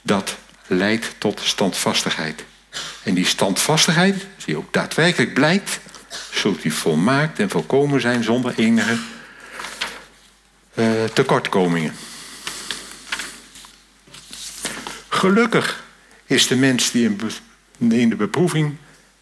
dat 0.02 0.36
leidt 0.66 1.14
tot 1.18 1.40
standvastigheid. 1.42 2.44
En 3.02 3.14
die 3.14 3.26
standvastigheid, 3.26 4.26
die 4.44 4.56
ook 4.56 4.72
daadwerkelijk 4.72 5.34
blijkt, 5.34 5.80
zult 6.30 6.64
u 6.64 6.70
volmaakt 6.70 7.38
en 7.38 7.50
volkomen 7.50 8.00
zijn 8.00 8.24
zonder 8.24 8.54
enige 8.56 8.96
uh, 10.74 11.04
tekortkomingen. 11.12 11.94
Gelukkig 15.08 15.84
is 16.26 16.46
de 16.46 16.56
mens 16.56 16.90
die 16.90 17.18
in 17.78 18.08
de 18.08 18.16
beproeving 18.16 18.76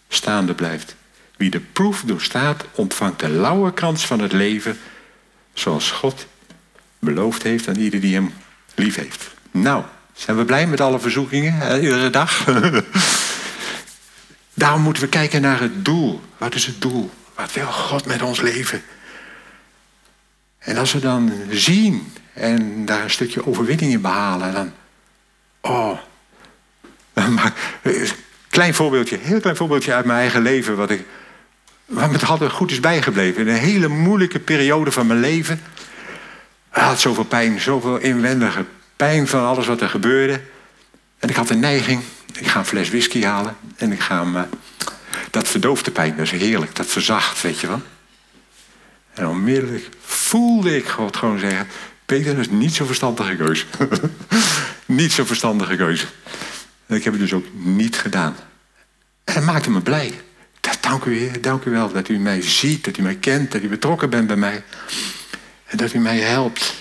staande 0.08 0.54
blijft. 0.54 0.94
Wie 1.36 1.50
de 1.50 1.60
proef 1.60 2.02
doorstaat, 2.06 2.64
ontvangt 2.74 3.20
de 3.20 3.28
lauwe 3.28 3.72
krans 3.72 4.06
van 4.06 4.20
het 4.20 4.32
leven, 4.32 4.78
zoals 5.52 5.90
God 5.90 6.26
beloofd 6.98 7.42
heeft 7.42 7.68
aan 7.68 7.76
ieder 7.76 8.00
die 8.00 8.14
hem 8.14 8.32
lief 8.74 8.94
heeft. 8.94 9.30
Nou, 9.50 9.84
zijn 10.12 10.36
we 10.36 10.44
blij 10.44 10.66
met 10.66 10.80
alle 10.80 11.00
verzoekingen, 11.00 11.82
iedere 11.82 12.10
dag? 12.10 12.44
Daarom 14.60 14.82
moeten 14.82 15.02
we 15.02 15.08
kijken 15.08 15.40
naar 15.40 15.60
het 15.60 15.84
doel. 15.84 16.20
Wat 16.38 16.54
is 16.54 16.66
het 16.66 16.80
doel? 16.80 17.10
Wat 17.34 17.52
wil 17.52 17.66
God 17.66 18.06
met 18.06 18.22
ons 18.22 18.40
leven? 18.40 18.82
En 20.58 20.76
als 20.76 20.92
we 20.92 20.98
dan 20.98 21.32
zien 21.50 22.12
en 22.32 22.84
daar 22.84 23.02
een 23.02 23.10
stukje 23.10 23.46
overwinning 23.46 23.92
in 23.92 24.00
behalen, 24.00 24.52
dan. 24.52 24.72
Oh. 25.60 25.98
Klein 28.48 28.74
voorbeeldje, 28.74 29.18
heel 29.22 29.40
klein 29.40 29.56
voorbeeldje 29.56 29.94
uit 29.94 30.04
mijn 30.04 30.18
eigen 30.18 30.42
leven, 30.42 30.76
wat 30.76 30.90
ik. 30.90 31.04
Wat 31.86 32.10
me 32.10 32.26
altijd 32.26 32.52
goed 32.52 32.70
is 32.70 32.80
bijgebleven. 32.80 33.40
In 33.40 33.48
een 33.48 33.60
hele 33.60 33.88
moeilijke 33.88 34.38
periode 34.38 34.92
van 34.92 35.06
mijn 35.06 35.20
leven 35.20 35.60
hij 36.70 36.84
had 36.84 37.00
zoveel 37.00 37.24
pijn, 37.24 37.60
zoveel 37.60 37.96
inwendige 37.96 38.64
pijn 38.96 39.28
van 39.28 39.44
alles 39.44 39.66
wat 39.66 39.80
er 39.80 39.88
gebeurde. 39.88 40.40
En 41.18 41.28
ik 41.28 41.36
had 41.36 41.50
een 41.50 41.60
neiging, 41.60 42.02
ik 42.38 42.46
ga 42.46 42.58
een 42.58 42.64
fles 42.64 42.88
whisky 42.88 43.22
halen 43.22 43.56
en 43.76 43.92
ik 43.92 44.00
ga 44.00 44.22
hem... 44.22 44.36
Uh, 44.36 44.42
dat 45.30 45.48
verdooft 45.48 45.84
de 45.84 45.90
pijn, 45.90 46.16
dat 46.16 46.24
is 46.24 46.30
heerlijk, 46.30 46.76
dat 46.76 46.86
verzacht, 46.86 47.42
weet 47.42 47.60
je 47.60 47.66
wel. 47.66 47.82
En 49.14 49.26
onmiddellijk 49.26 49.88
voelde 50.00 50.76
ik 50.76 50.88
God 50.88 51.16
gewoon 51.16 51.38
zeggen... 51.38 51.66
Peter, 52.06 52.36
dat 52.36 52.44
is 52.44 52.50
niet 52.50 52.74
zo'n 52.74 52.86
verstandige 52.86 53.36
keus. 53.36 53.66
niet 54.86 55.12
zo'n 55.12 55.26
verstandige 55.26 55.76
keuze. 55.76 56.06
En 56.86 56.96
ik 56.96 57.04
heb 57.04 57.12
het 57.12 57.22
dus 57.22 57.32
ook 57.32 57.46
niet 57.52 57.96
gedaan. 57.96 58.36
En 59.24 59.34
dat 59.34 59.42
maakte 59.42 59.70
me 59.70 59.80
blij. 59.80 60.14
Dank 60.90 61.04
u, 61.04 61.18
Heer, 61.18 61.40
dank 61.40 61.64
u 61.64 61.70
wel 61.70 61.92
dat 61.92 62.08
u 62.08 62.18
mij 62.18 62.42
ziet, 62.42 62.84
dat 62.84 62.96
u 62.96 63.02
mij 63.02 63.14
kent, 63.14 63.52
dat 63.52 63.62
u 63.62 63.68
betrokken 63.68 64.10
bent 64.10 64.26
bij 64.26 64.36
mij. 64.36 64.64
En 65.64 65.76
dat 65.76 65.92
u 65.92 65.98
mij 65.98 66.18
helpt. 66.18 66.74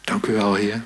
Dank 0.00 0.26
u 0.26 0.32
wel, 0.32 0.54
Heer. 0.54 0.82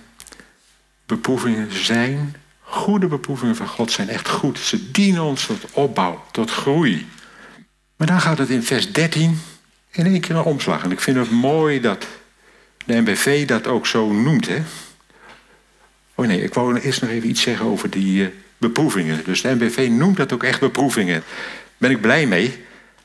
Beproevingen 1.07 1.85
zijn 1.85 2.37
Goede 2.69 3.07
beproevingen 3.07 3.57
van 3.57 3.69
God 3.69 3.93
zijn 3.93 4.09
echt 4.09 4.29
goed. 4.29 4.59
Ze 4.59 4.91
dienen 4.91 5.23
ons 5.23 5.47
tot 5.47 5.65
opbouw, 5.73 6.25
tot 6.31 6.51
groei. 6.51 7.09
Maar 7.97 8.07
dan 8.07 8.21
gaat 8.21 8.39
het 8.39 8.51
in 8.51 8.63
vers 8.63 8.93
13 8.93 9.41
in 9.91 10.07
één 10.07 10.21
keer 10.21 10.37
een 10.37 10.43
omslag. 10.43 10.83
En 10.83 10.91
ik 10.91 11.01
vind 11.01 11.17
het 11.17 11.31
mooi 11.31 11.81
dat 11.81 12.07
de 12.85 13.01
NBV 13.01 13.47
dat 13.47 13.67
ook 13.67 13.87
zo 13.87 14.13
noemt. 14.13 14.49
Hè? 14.49 14.63
Oh 16.15 16.27
nee, 16.27 16.43
ik 16.43 16.55
wou 16.55 16.79
eerst 16.79 17.01
nog 17.01 17.11
even 17.11 17.29
iets 17.29 17.43
zeggen 17.43 17.67
over 17.67 17.91
die 17.91 18.23
uh, 18.23 18.29
beproevingen. 18.59 19.25
Dus 19.25 19.41
de 19.41 19.55
NBV 19.55 19.89
noemt 19.91 20.17
dat 20.17 20.33
ook 20.33 20.43
echt 20.43 20.61
beproevingen. 20.61 21.21
Daar 21.21 21.77
ben 21.77 21.91
ik 21.91 22.01
blij 22.01 22.27
mee. 22.27 22.65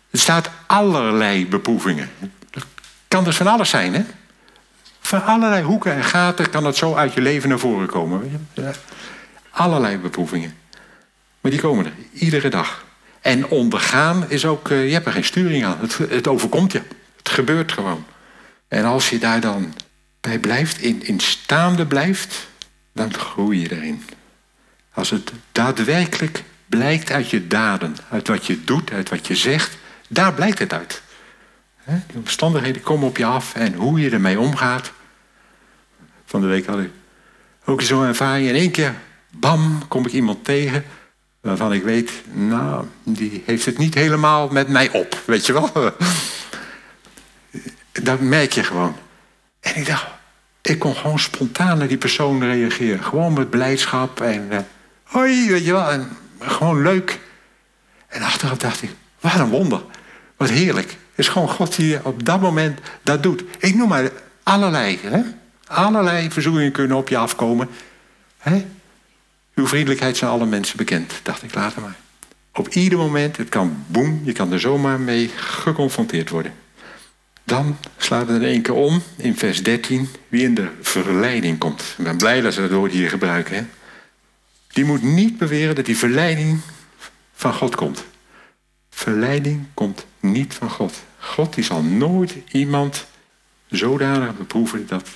Er 0.10 0.20
staat 0.20 0.50
allerlei 0.68 1.48
beproevingen. 1.48 2.10
Dat 2.50 2.66
kan 3.08 3.24
dus 3.24 3.38
van 3.38 3.48
alles 3.48 3.70
zijn, 3.70 3.94
hè? 3.94 4.02
Van 5.00 5.26
allerlei 5.26 5.64
hoeken 5.64 5.96
en 5.96 6.04
gaten 6.04 6.50
kan 6.50 6.66
het 6.66 6.76
zo 6.76 6.96
uit 6.96 7.14
je 7.14 7.22
leven 7.22 7.50
naar 7.50 7.60
voren 7.60 7.88
komen. 7.88 8.48
Allerlei 9.62 9.98
beproevingen. 9.98 10.58
Maar 11.42 11.52
die 11.52 11.62
komen 11.62 11.86
er, 11.86 11.94
iedere 12.14 12.50
dag. 12.50 12.86
En 13.22 13.48
ondergaan 13.48 14.30
is 14.30 14.46
ook, 14.46 14.70
uh, 14.70 14.88
je 14.88 14.94
hebt 14.94 15.06
er 15.06 15.12
geen 15.12 15.24
sturing 15.24 15.66
aan. 15.66 15.78
Het, 15.80 15.98
het 15.98 16.28
overkomt 16.28 16.72
je. 16.72 16.82
Het 17.18 17.30
gebeurt 17.30 17.72
gewoon. 17.72 18.06
En 18.68 18.86
als 18.86 19.10
je 19.10 19.18
daar 19.18 19.40
dan 19.40 19.74
bij 20.22 20.40
blijft, 20.40 20.78
in, 20.78 21.06
in 21.06 21.20
staande 21.20 21.86
blijft, 21.86 22.48
dan 22.94 23.14
groei 23.14 23.60
je 23.60 23.72
erin. 23.72 24.04
Als 24.94 25.10
het 25.10 25.32
daadwerkelijk 25.52 26.44
blijkt 26.66 27.12
uit 27.12 27.30
je 27.30 27.48
daden, 27.48 27.96
uit 28.10 28.28
wat 28.28 28.46
je 28.46 28.64
doet, 28.64 28.92
uit 28.92 29.10
wat 29.10 29.28
je 29.28 29.36
zegt, 29.36 29.78
daar 30.08 30.34
blijkt 30.34 30.60
het 30.60 30.74
uit. 30.74 31.02
Die 31.86 32.18
omstandigheden 32.18 32.82
komen 32.82 33.08
op 33.08 33.18
je 33.18 33.26
af 33.26 33.56
en 33.56 33.74
hoe 33.74 34.00
je 34.00 34.10
ermee 34.10 34.40
omgaat. 34.40 34.92
Van 36.26 36.42
de 36.42 36.48
week 36.48 36.66
had 36.66 36.80
ik 36.80 36.92
ook 37.66 37.82
zo'n 37.82 38.06
ervaring. 38.06 38.48
In 38.48 38.56
één 38.56 38.72
keer, 38.72 38.96
bam, 39.32 39.88
kom 39.88 40.06
ik 40.06 40.12
iemand 40.12 40.46
tegen 40.46 40.84
waarvan 41.42 41.74
ik 41.74 41.84
weet, 41.84 42.12
nou, 42.32 42.86
die 43.04 43.44
heeft 43.46 43.66
het 43.66 43.78
niet 43.78 43.94
helemaal 43.94 44.48
met 44.48 44.68
mij 44.68 44.90
op, 44.92 45.22
weet 45.26 45.46
je 45.46 45.54
wel. 45.54 45.72
Dat 47.92 48.20
merk 48.20 48.52
je 48.52 48.64
gewoon. 48.64 48.96
En 49.60 49.76
ik 49.76 49.86
dacht, 49.86 50.06
ik 50.62 50.80
kon 50.80 50.96
gewoon 50.96 51.20
spontaan 51.20 51.78
naar 51.78 51.88
die 51.88 51.98
persoon 51.98 52.44
reageren. 52.44 53.04
Gewoon 53.04 53.34
met 53.34 53.50
blijdschap 53.50 54.22
en 54.22 54.48
uh, 54.52 54.58
hoi, 55.04 55.50
weet 55.50 55.66
je 55.66 55.72
wel. 55.72 55.92
En 55.92 56.10
gewoon 56.40 56.82
leuk. 56.82 57.20
En 58.08 58.22
achteraf 58.22 58.58
dacht 58.58 58.82
ik, 58.82 58.90
wat 59.20 59.36
een 59.36 59.50
wonder. 59.50 59.82
Wat 60.38 60.50
heerlijk. 60.50 60.90
Het 60.90 60.98
is 61.16 61.28
gewoon 61.28 61.50
God 61.50 61.76
die 61.76 62.06
op 62.06 62.26
dat 62.26 62.42
moment 62.42 62.80
dat 63.04 63.24
doet. 63.24 63.44
Ik 63.58 63.76
noem 63.76 63.90
maar 63.90 64.12
allerlei. 64.44 65.00
Hè? 65.02 65.22
Allerlei 65.68 66.32
verzoekingen 66.32 66.72
kunnen 66.72 66.98
op 66.98 67.10
je 67.10 67.18
afkomen. 67.18 67.70
Hè? 68.38 68.66
Uw 69.62 69.68
vriendelijkheid 69.68 70.18
zijn 70.18 70.32
alle 70.32 70.46
mensen 70.46 70.78
bekend, 70.78 71.14
dacht 71.24 71.44
ik 71.44 71.54
later 71.54 71.82
maar. 71.82 71.96
Op 72.54 72.68
ieder 72.68 72.98
moment, 72.98 73.38
het 73.38 73.50
kan 73.50 73.84
boem, 73.88 74.22
je 74.24 74.32
kan 74.32 74.52
er 74.52 74.60
zomaar 74.60 75.00
mee 75.00 75.28
geconfronteerd 75.36 76.30
worden. 76.30 76.54
Dan 77.44 77.78
slaat 77.98 78.28
het 78.28 78.42
in 78.42 78.48
één 78.48 78.62
keer 78.62 78.74
om, 78.74 79.02
in 79.16 79.38
vers 79.38 79.64
13, 79.64 80.10
wie 80.28 80.44
in 80.44 80.54
de 80.54 80.70
verleiding 80.82 81.58
komt. 81.58 81.96
Ik 81.98 82.04
ben 82.04 82.18
blij 82.18 82.42
dat 82.42 82.54
ze 82.54 82.62
dat 82.62 82.72
woord 82.72 82.92
hier 82.92 83.10
gebruiken. 83.10 83.70
Die 84.68 84.86
moet 84.86 85.04
niet 85.04 85.38
beweren 85.38 85.76
dat 85.76 85.86
die 85.86 85.98
verleiding 85.98 86.60
van 87.34 87.54
God 87.54 87.76
komt. 87.76 88.04
Verleiding 88.90 89.66
komt 89.74 90.06
niet 90.20 90.54
van 90.54 90.70
God. 90.70 90.94
God 91.18 91.54
die 91.54 91.64
zal 91.64 91.84
nooit 91.84 92.36
iemand 92.52 93.06
zodanig 93.70 94.38
beproeven 94.38 94.88
dat 94.88 95.10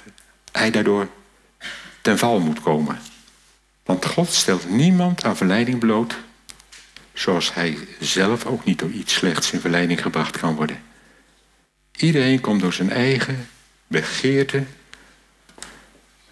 hij 0.51 0.71
daardoor 0.71 1.07
ten 2.01 2.17
val 2.17 2.39
moet 2.39 2.61
komen. 2.61 2.99
Want 3.85 4.05
God 4.05 4.33
stelt 4.33 4.69
niemand 4.69 5.23
aan 5.23 5.37
verleiding 5.37 5.79
bloot, 5.79 6.15
zoals 7.13 7.53
hij 7.53 7.77
zelf 7.99 8.45
ook 8.45 8.65
niet 8.65 8.79
door 8.79 8.91
iets 8.91 9.13
slechts 9.13 9.51
in 9.51 9.59
verleiding 9.59 10.01
gebracht 10.01 10.37
kan 10.37 10.55
worden. 10.55 10.83
Iedereen 11.95 12.39
komt 12.39 12.61
door 12.61 12.73
zijn 12.73 12.89
eigen 12.89 13.47
begeerte, 13.87 14.63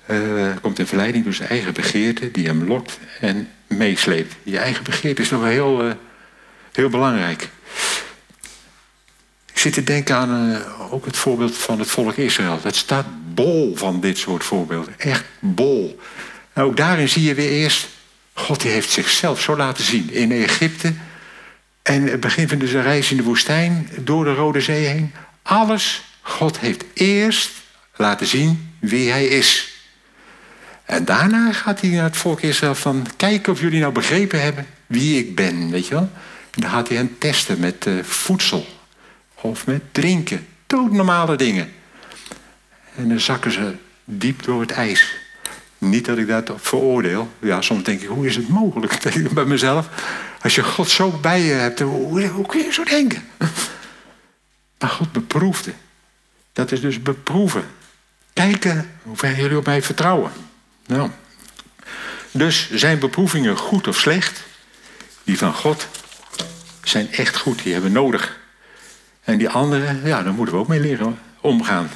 uh, 0.07 0.51
komt 0.61 0.79
in 0.79 0.87
verleiding 0.87 1.23
door 1.23 1.33
zijn 1.33 1.49
eigen 1.49 1.73
begeerte 1.73 2.31
die 2.31 2.45
hem 2.45 2.67
lokt 2.67 2.99
en 3.19 3.49
meesleept. 3.67 4.35
Je 4.43 4.57
eigen 4.57 4.83
begeerte 4.83 5.21
is 5.21 5.29
nog 5.29 5.43
heel, 5.43 5.85
uh, 5.85 5.93
heel 6.71 6.89
belangrijk. 6.89 7.49
Ik 9.51 9.59
zit 9.59 9.73
te 9.73 9.83
denken 9.83 10.15
aan 10.15 10.49
uh, 10.49 10.93
ook 10.93 11.05
het 11.05 11.17
voorbeeld 11.17 11.57
van 11.57 11.79
het 11.79 11.89
volk 11.89 12.15
Israël. 12.15 12.59
Het 12.61 12.75
staat 12.75 13.05
bol 13.33 13.75
van 13.75 13.99
dit 13.99 14.17
soort 14.17 14.43
voorbeelden. 14.43 14.99
Echt 14.99 15.25
bol. 15.39 15.99
Ook 16.55 16.77
daarin 16.77 17.09
zie 17.09 17.23
je 17.23 17.33
weer 17.33 17.49
eerst, 17.49 17.87
God 18.33 18.61
die 18.61 18.71
heeft 18.71 18.89
zichzelf 18.89 19.41
zo 19.41 19.55
laten 19.55 19.83
zien 19.83 20.11
in 20.11 20.31
Egypte. 20.31 20.93
En 21.81 22.03
het 22.03 22.19
begin 22.19 22.49
van 22.49 22.57
de 22.57 22.81
reis 22.81 23.11
in 23.11 23.17
de 23.17 23.23
woestijn, 23.23 23.89
door 23.99 24.23
de 24.23 24.33
Rode 24.33 24.61
Zee 24.61 24.85
heen. 24.85 25.13
Alles, 25.41 26.03
God 26.21 26.59
heeft 26.59 26.83
eerst 26.93 27.51
laten 27.95 28.27
zien 28.27 28.75
wie 28.79 29.11
hij 29.11 29.25
is. 29.25 29.73
En 30.85 31.05
daarna 31.05 31.53
gaat 31.53 31.81
hij 31.81 31.89
naar 31.89 32.03
het 32.03 32.17
volk 32.17 32.41
Israël 32.41 32.75
van... 32.75 33.07
kijken 33.17 33.53
of 33.53 33.59
jullie 33.59 33.79
nou 33.79 33.93
begrepen 33.93 34.41
hebben 34.41 34.67
wie 34.87 35.19
ik 35.19 35.35
ben, 35.35 35.69
weet 35.69 35.87
je 35.87 35.93
wel. 35.93 36.09
En 36.49 36.61
dan 36.61 36.69
gaat 36.69 36.87
hij 36.87 36.97
hen 36.97 37.17
testen 37.17 37.59
met 37.59 37.85
uh, 37.85 38.03
voedsel. 38.03 38.67
Of 39.41 39.65
met 39.65 39.81
drinken. 39.91 40.47
Doodnormale 40.67 41.35
dingen. 41.35 41.73
En 42.95 43.09
dan 43.09 43.19
zakken 43.19 43.51
ze 43.51 43.75
diep 44.03 44.43
door 44.43 44.61
het 44.61 44.71
ijs. 44.71 45.15
Niet 45.89 46.05
dat 46.05 46.17
ik 46.17 46.27
dat 46.27 46.51
veroordeel. 46.55 47.31
Ja, 47.39 47.61
soms 47.61 47.83
denk 47.83 48.01
ik, 48.01 48.07
hoe 48.07 48.25
is 48.25 48.35
het 48.35 48.47
mogelijk? 48.47 49.01
Denk 49.01 49.15
ik 49.15 49.31
bij 49.31 49.45
mezelf. 49.45 49.89
Als 50.41 50.55
je 50.55 50.63
God 50.63 50.89
zo 50.89 51.09
bij 51.21 51.41
je 51.41 51.53
hebt, 51.53 51.79
hoe, 51.79 52.45
kun 52.47 52.63
je 52.63 52.73
zo 52.73 52.83
denken? 52.83 53.23
Maar 54.79 54.91
God 54.91 55.11
beproefde. 55.11 55.73
Dat 56.53 56.71
is 56.71 56.81
dus 56.81 57.01
beproeven. 57.01 57.63
Kijken 58.33 58.89
hoe 59.03 59.17
ver 59.17 59.35
jullie 59.35 59.57
op 59.57 59.65
mij 59.65 59.81
vertrouwen. 59.81 60.31
Nou. 60.85 61.09
Dus 62.31 62.71
zijn 62.71 62.99
beproevingen 62.99 63.57
goed 63.57 63.87
of 63.87 63.99
slecht? 63.99 64.43
Die 65.23 65.37
van 65.37 65.53
God 65.53 65.87
zijn 66.83 67.11
echt 67.11 67.37
goed. 67.37 67.63
Die 67.63 67.73
hebben 67.73 67.91
we 67.91 67.99
nodig. 67.99 68.39
En 69.23 69.37
die 69.37 69.49
andere, 69.49 69.99
ja, 70.03 70.23
daar 70.23 70.33
moeten 70.33 70.55
we 70.55 70.61
ook 70.61 70.67
mee 70.67 70.79
leren 70.79 71.19
omgaan. 71.41 71.89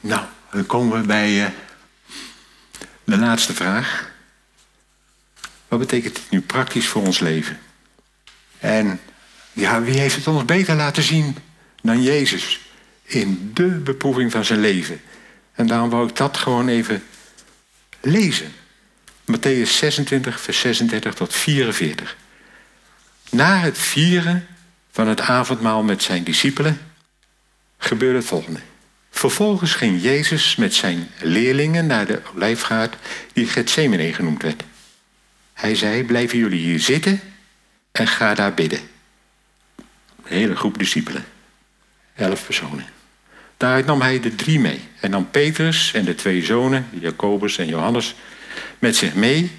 Nou, 0.00 0.24
dan 0.50 0.66
komen 0.66 1.00
we 1.00 1.06
bij 1.06 1.30
uh, 1.30 1.46
de 3.06 3.18
laatste 3.18 3.54
vraag. 3.54 4.10
Wat 5.68 5.78
betekent 5.78 6.14
dit 6.14 6.30
nu 6.30 6.40
praktisch 6.40 6.86
voor 6.86 7.02
ons 7.02 7.18
leven? 7.18 7.58
En 8.58 9.00
ja, 9.52 9.82
wie 9.82 9.98
heeft 9.98 10.16
het 10.16 10.26
ons 10.26 10.44
beter 10.44 10.74
laten 10.74 11.02
zien 11.02 11.36
dan 11.82 12.02
Jezus 12.02 12.60
in 13.02 13.50
de 13.54 13.66
beproeving 13.68 14.32
van 14.32 14.44
zijn 14.44 14.60
leven? 14.60 15.00
En 15.52 15.66
daarom 15.66 15.90
wou 15.90 16.08
ik 16.08 16.16
dat 16.16 16.36
gewoon 16.36 16.68
even 16.68 17.02
lezen. 18.00 18.52
Matthäus 19.32 19.70
26, 19.70 20.40
vers 20.40 20.60
36 20.60 21.14
tot 21.14 21.34
44. 21.34 22.16
Na 23.30 23.58
het 23.58 23.78
vieren 23.78 24.46
van 24.90 25.08
het 25.08 25.20
avondmaal 25.20 25.82
met 25.82 26.02
zijn 26.02 26.24
discipelen 26.24 26.80
gebeurde 27.78 28.18
het 28.18 28.26
volgende. 28.26 28.60
Vervolgens 29.16 29.74
ging 29.74 30.02
Jezus 30.02 30.56
met 30.56 30.74
zijn 30.74 31.08
leerlingen 31.20 31.86
naar 31.86 32.06
de 32.06 32.22
olijfgaard 32.34 32.96
die 33.32 33.46
Gethsemane 33.46 34.12
genoemd 34.12 34.42
werd. 34.42 34.62
Hij 35.52 35.74
zei, 35.74 36.04
blijven 36.04 36.38
jullie 36.38 36.60
hier 36.60 36.80
zitten 36.80 37.20
en 37.92 38.06
ga 38.06 38.34
daar 38.34 38.54
bidden. 38.54 38.78
Een 40.22 40.36
hele 40.36 40.56
groep 40.56 40.78
discipelen. 40.78 41.24
Elf 42.14 42.44
personen. 42.44 42.86
Daaruit 43.56 43.86
nam 43.86 44.00
hij 44.00 44.20
de 44.20 44.34
drie 44.34 44.60
mee. 44.60 44.80
En 45.00 45.10
nam 45.10 45.30
Petrus 45.30 45.92
en 45.92 46.04
de 46.04 46.14
twee 46.14 46.44
zonen, 46.44 46.88
Jacobus 47.00 47.58
en 47.58 47.66
Johannes, 47.66 48.14
met 48.78 48.96
zich 48.96 49.14
mee. 49.14 49.50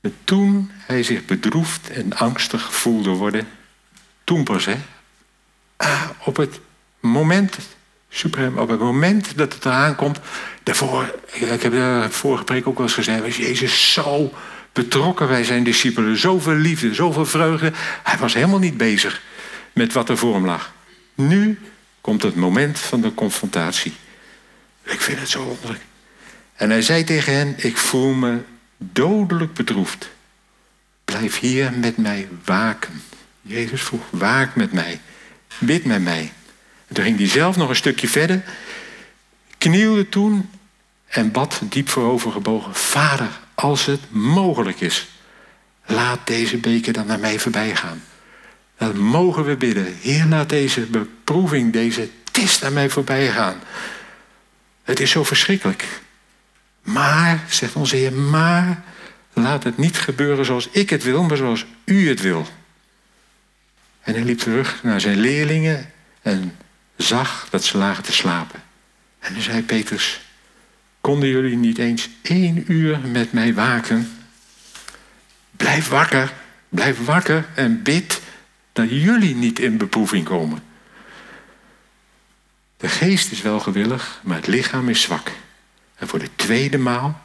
En 0.00 0.16
toen 0.24 0.70
hij 0.74 1.02
zich 1.02 1.24
bedroefd 1.24 1.90
en 1.90 2.16
angstig 2.16 2.74
voelde 2.74 3.10
worden, 3.10 3.48
toen 4.24 4.44
pas, 4.44 4.64
hè, 4.64 4.76
op 6.24 6.36
het 6.36 6.60
moment 7.00 7.58
Suprem, 8.14 8.58
op 8.58 8.68
het 8.68 8.80
moment 8.80 9.36
dat 9.36 9.54
het 9.54 9.64
eraan 9.64 9.94
komt. 9.94 10.20
Daarvoor, 10.62 11.14
ik 11.32 11.62
heb 11.62 11.72
de 11.72 12.06
vorige 12.10 12.44
preek 12.44 12.66
ook 12.66 12.76
wel 12.76 12.86
eens 12.86 12.94
gezegd, 12.94 13.22
was 13.22 13.36
Jezus 13.36 13.92
zo 13.92 14.32
betrokken 14.72 15.28
bij 15.28 15.44
zijn 15.44 15.64
discipelen. 15.64 16.16
Zoveel 16.16 16.54
liefde, 16.54 16.94
zoveel 16.94 17.26
vreugde. 17.26 17.72
Hij 18.02 18.18
was 18.18 18.34
helemaal 18.34 18.58
niet 18.58 18.76
bezig 18.76 19.22
met 19.72 19.92
wat 19.92 20.08
er 20.08 20.18
voor 20.18 20.34
hem 20.34 20.44
lag. 20.44 20.72
Nu 21.14 21.58
komt 22.00 22.22
het 22.22 22.34
moment 22.34 22.78
van 22.78 23.00
de 23.00 23.14
confrontatie. 23.14 23.92
Ik 24.82 25.00
vind 25.00 25.18
het 25.18 25.28
zo 25.28 25.42
wonderlijk. 25.44 25.82
En 26.54 26.70
hij 26.70 26.82
zei 26.82 27.04
tegen 27.04 27.34
hen: 27.34 27.54
Ik 27.56 27.76
voel 27.76 28.12
me 28.12 28.38
dodelijk 28.78 29.52
bedroefd. 29.52 30.10
Blijf 31.04 31.38
hier 31.38 31.72
met 31.72 31.96
mij 31.96 32.28
waken. 32.44 33.02
Jezus 33.42 33.82
vroeg: 33.82 34.02
Waak 34.10 34.54
met 34.54 34.72
mij. 34.72 35.00
Bid 35.58 35.84
met 35.84 36.02
mij. 36.02 36.32
Toen 36.92 37.04
ging 37.04 37.18
hij 37.18 37.28
zelf 37.28 37.56
nog 37.56 37.68
een 37.68 37.76
stukje 37.76 38.08
verder. 38.08 38.42
Knielde 39.58 40.08
toen 40.08 40.50
en 41.06 41.30
bad 41.30 41.60
diep 41.62 41.88
voorovergebogen: 41.88 42.74
Vader, 42.74 43.28
als 43.54 43.86
het 43.86 44.00
mogelijk 44.10 44.80
is, 44.80 45.08
laat 45.86 46.26
deze 46.26 46.56
beker 46.56 46.92
dan 46.92 47.06
naar 47.06 47.18
mij 47.18 47.38
voorbij 47.38 47.76
gaan. 47.76 48.02
Dan 48.78 48.98
mogen 48.98 49.44
we 49.44 49.56
bidden. 49.56 49.96
Heer, 50.00 50.26
laat 50.26 50.48
deze 50.48 50.80
beproeving, 50.80 51.72
deze 51.72 52.08
test 52.30 52.62
naar 52.62 52.72
mij 52.72 52.90
voorbij 52.90 53.28
gaan. 53.28 53.60
Het 54.82 55.00
is 55.00 55.10
zo 55.10 55.24
verschrikkelijk. 55.24 56.00
Maar, 56.82 57.44
zegt 57.48 57.74
onze 57.74 57.96
Heer, 57.96 58.12
maar 58.12 58.82
laat 59.32 59.64
het 59.64 59.76
niet 59.76 59.98
gebeuren 59.98 60.44
zoals 60.44 60.68
ik 60.70 60.90
het 60.90 61.02
wil, 61.02 61.22
maar 61.22 61.36
zoals 61.36 61.66
u 61.84 62.08
het 62.08 62.20
wil. 62.20 62.46
En 64.00 64.14
hij 64.14 64.22
liep 64.22 64.38
terug 64.38 64.82
naar 64.82 65.00
zijn 65.00 65.18
leerlingen 65.18 65.90
en 66.22 66.56
zag 67.02 67.46
dat 67.50 67.64
ze 67.64 67.78
lagen 67.78 68.04
te 68.04 68.12
slapen. 68.12 68.62
En 69.18 69.32
dan 69.32 69.42
zei 69.42 69.62
Petrus, 69.62 70.20
konden 71.00 71.28
jullie 71.28 71.56
niet 71.56 71.78
eens 71.78 72.08
één 72.22 72.64
uur 72.72 72.98
met 72.98 73.32
mij 73.32 73.54
waken? 73.54 74.16
Blijf 75.50 75.88
wakker, 75.88 76.32
blijf 76.68 77.04
wakker 77.04 77.46
en 77.54 77.82
bid 77.82 78.20
dat 78.72 78.90
jullie 78.90 79.34
niet 79.34 79.58
in 79.58 79.76
beproeving 79.76 80.24
komen. 80.24 80.62
De 82.76 82.88
geest 82.88 83.32
is 83.32 83.42
wel 83.42 83.60
gewillig, 83.60 84.20
maar 84.22 84.36
het 84.36 84.46
lichaam 84.46 84.88
is 84.88 85.02
zwak. 85.02 85.30
En 85.96 86.08
voor 86.08 86.18
de 86.18 86.30
tweede 86.36 86.78
maal 86.78 87.20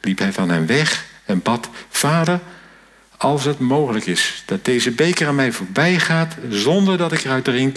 liep 0.00 0.18
hij 0.18 0.32
van 0.32 0.48
hem 0.48 0.66
weg 0.66 1.04
en 1.24 1.42
bad: 1.42 1.68
Vader, 1.88 2.40
als 3.16 3.44
het 3.44 3.58
mogelijk 3.58 4.06
is 4.06 4.42
dat 4.46 4.64
deze 4.64 4.90
beker 4.90 5.26
aan 5.26 5.34
mij 5.34 5.52
voorbij 5.52 5.98
gaat 5.98 6.36
zonder 6.48 6.98
dat 6.98 7.12
ik 7.12 7.24
eruit 7.24 7.44
drink, 7.44 7.76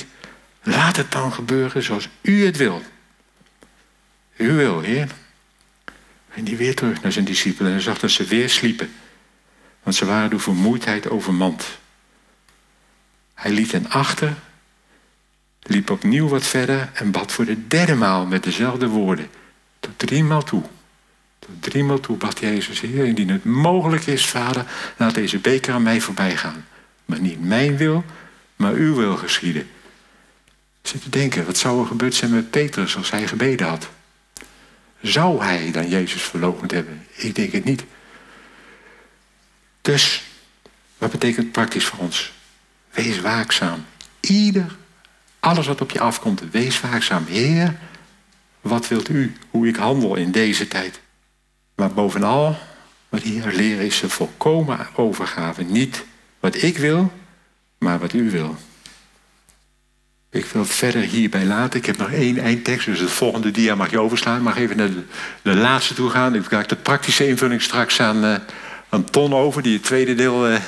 laat 0.63 0.95
het 0.95 1.11
dan 1.11 1.33
gebeuren 1.33 1.83
zoals 1.83 2.07
u 2.21 2.45
het 2.45 2.57
wil. 2.57 2.81
U 4.35 4.51
wil, 4.53 4.81
Heer. 4.81 5.07
En 6.33 6.43
die 6.43 6.57
weer 6.57 6.75
terug 6.75 7.01
naar 7.01 7.11
zijn 7.11 7.25
discipelen 7.25 7.73
en 7.73 7.81
zag 7.81 7.99
dat 7.99 8.11
ze 8.11 8.23
weer 8.23 8.49
sliepen. 8.49 8.93
Want 9.83 9.95
ze 9.95 10.05
waren 10.05 10.29
door 10.29 10.39
vermoeidheid 10.39 11.09
overmand. 11.09 11.77
Hij 13.33 13.51
liet 13.51 13.71
hen 13.71 13.89
achter, 13.89 14.33
liep 15.61 15.89
opnieuw 15.89 16.27
wat 16.27 16.45
verder 16.45 16.89
en 16.93 17.11
bad 17.11 17.31
voor 17.31 17.45
de 17.45 17.67
derde 17.67 17.95
maal 17.95 18.25
met 18.25 18.43
dezelfde 18.43 18.87
woorden. 18.87 19.29
Tot 19.79 19.99
drie 19.99 20.23
maal 20.23 20.43
toe. 20.43 20.63
Tot 21.39 21.49
drie 21.59 21.83
maal 21.83 21.99
toe 21.99 22.17
bad 22.17 22.39
Jezus, 22.39 22.81
Heer, 22.81 23.05
indien 23.05 23.29
het 23.29 23.43
mogelijk 23.43 24.05
is, 24.05 24.25
Vader, 24.25 24.65
laat 24.97 25.13
deze 25.13 25.39
beker 25.39 25.73
aan 25.73 25.83
mij 25.83 26.01
voorbij 26.01 26.37
gaan. 26.37 26.65
Maar 27.05 27.19
niet 27.19 27.41
mijn 27.41 27.77
wil, 27.77 28.05
maar 28.55 28.73
uw 28.73 28.95
wil 28.95 29.17
geschieden. 29.17 29.69
Zit 30.83 31.01
te 31.01 31.09
denken, 31.09 31.45
wat 31.45 31.57
zou 31.57 31.81
er 31.81 31.87
gebeurd 31.87 32.15
zijn 32.15 32.31
met 32.31 32.49
Petrus 32.49 32.95
als 32.95 33.11
hij 33.11 33.27
gebeden 33.27 33.67
had? 33.67 33.89
Zou 35.01 35.43
hij 35.43 35.71
dan 35.71 35.89
Jezus 35.89 36.21
verloochend 36.21 36.71
hebben? 36.71 37.05
Ik 37.15 37.35
denk 37.35 37.51
het 37.51 37.63
niet. 37.63 37.83
Dus, 39.81 40.23
wat 40.97 41.11
betekent 41.11 41.43
het 41.43 41.51
praktisch 41.51 41.85
voor 41.85 41.99
ons? 41.99 42.33
Wees 42.91 43.21
waakzaam. 43.21 43.85
Ieder, 44.19 44.75
alles 45.39 45.67
wat 45.67 45.81
op 45.81 45.91
je 45.91 45.99
afkomt, 45.99 46.51
wees 46.51 46.79
waakzaam. 46.79 47.25
Heer, 47.25 47.79
wat 48.61 48.87
wilt 48.87 49.09
u? 49.09 49.35
Hoe 49.49 49.67
ik 49.67 49.75
handel 49.75 50.15
in 50.15 50.31
deze 50.31 50.67
tijd. 50.67 50.99
Maar 51.75 51.93
bovenal, 51.93 52.57
wat 53.09 53.21
hier 53.21 53.51
leren 53.51 53.85
is 53.85 54.01
een 54.01 54.09
volkomen 54.09 54.87
overgave. 54.95 55.63
Niet 55.63 56.03
wat 56.39 56.61
ik 56.61 56.77
wil, 56.77 57.11
maar 57.77 57.99
wat 57.99 58.13
u 58.13 58.29
wil. 58.29 58.57
Ik 60.33 60.45
wil 60.45 60.65
verder 60.65 61.01
hierbij 61.01 61.45
laten. 61.45 61.79
Ik 61.79 61.85
heb 61.85 61.97
nog 61.97 62.11
één 62.11 62.37
eindtekst, 62.37 62.85
dus 62.85 62.99
het 62.99 63.11
volgende 63.11 63.51
dia 63.51 63.75
mag 63.75 63.91
je 63.91 63.99
overslaan. 63.99 64.41
Mag 64.41 64.57
even 64.57 64.77
naar 64.77 64.91
de, 64.91 65.03
de 65.41 65.55
laatste 65.55 65.93
toe 65.93 66.09
gaan. 66.09 66.35
Ik 66.35 66.45
ga 66.45 66.61
de 66.61 66.75
praktische 66.75 67.27
invulling 67.27 67.61
straks 67.61 67.99
aan, 67.99 68.25
uh, 68.25 68.35
aan 68.89 69.03
Ton 69.03 69.33
over, 69.33 69.61
die 69.61 69.73
het 69.73 69.83
tweede 69.83 70.15
deel. 70.15 70.49
Uh... 70.49 70.55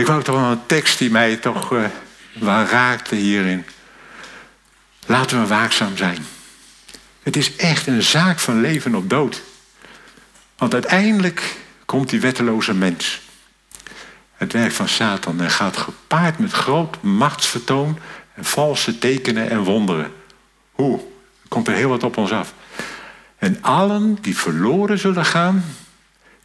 ik 0.00 0.06
wou 0.06 0.22
toch 0.22 0.34
wel 0.34 0.50
een 0.50 0.66
tekst 0.66 0.98
die 0.98 1.10
mij 1.10 1.36
toch 1.36 1.72
uh, 1.72 1.84
raakte 2.70 3.14
hierin. 3.14 3.64
Laten 5.06 5.40
we 5.40 5.46
waakzaam 5.46 5.96
zijn. 5.96 6.26
Het 7.22 7.36
is 7.36 7.56
echt 7.56 7.86
een 7.86 8.02
zaak 8.02 8.38
van 8.38 8.60
leven 8.60 8.94
op 8.94 9.10
dood. 9.10 9.42
Want 10.56 10.72
uiteindelijk 10.72 11.56
komt 11.84 12.10
die 12.10 12.20
wetteloze 12.20 12.74
mens. 12.74 13.20
Het 14.42 14.52
werk 14.52 14.72
van 14.72 14.88
Satan 14.88 15.40
en 15.40 15.50
gaat 15.50 15.76
gepaard 15.76 16.38
met 16.38 16.52
groot 16.52 17.02
machtsvertoon 17.02 17.98
en 18.34 18.44
valse 18.44 18.98
tekenen 18.98 19.50
en 19.50 19.62
wonderen. 19.62 20.12
Hoe? 20.72 20.98
Er 21.42 21.48
komt 21.48 21.68
er 21.68 21.74
heel 21.74 21.88
wat 21.88 22.02
op 22.02 22.16
ons 22.16 22.32
af. 22.32 22.54
En 23.38 23.58
allen 23.60 24.18
die 24.20 24.36
verloren 24.36 24.98
zullen 24.98 25.24
gaan, 25.24 25.64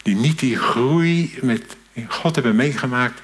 die 0.02 0.16
niet 0.16 0.38
die 0.38 0.56
groei 0.56 1.38
met 1.42 1.76
God 2.08 2.34
hebben 2.34 2.56
meegemaakt, 2.56 3.22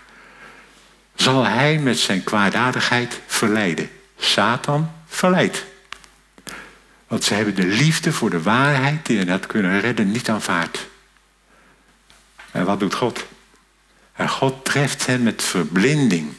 zal 1.15 1.45
hij 1.45 1.79
met 1.79 1.99
zijn 1.99 2.25
kwaadaardigheid 2.25 3.21
verleiden. 3.27 3.91
Satan 4.19 4.91
verleidt. 5.07 5.65
Want 7.07 7.25
ze 7.25 7.35
hebben 7.35 7.55
de 7.55 7.67
liefde 7.67 8.13
voor 8.13 8.31
de 8.31 8.43
waarheid 8.43 9.07
die 9.07 9.19
hen 9.19 9.29
had 9.29 9.47
kunnen 9.47 9.81
redden 9.81 10.11
niet 10.11 10.29
aanvaard. 10.29 10.87
En 12.51 12.65
wat 12.65 12.81
doet 12.81 12.95
God? 12.95 13.27
En 14.15 14.29
God 14.29 14.65
treft 14.65 15.07
hen 15.07 15.23
met 15.23 15.43
verblinding. 15.43 16.33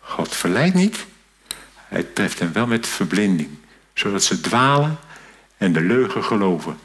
God 0.00 0.36
verleidt 0.36 0.74
niet. 0.74 1.06
Hij 1.76 2.02
treft 2.02 2.38
hen 2.38 2.52
wel 2.52 2.66
met 2.66 2.86
verblinding. 2.86 3.48
Zodat 3.94 4.22
ze 4.22 4.40
dwalen 4.40 4.98
en 5.56 5.72
de 5.72 5.80
leugen 5.80 6.24
geloven. 6.24 6.78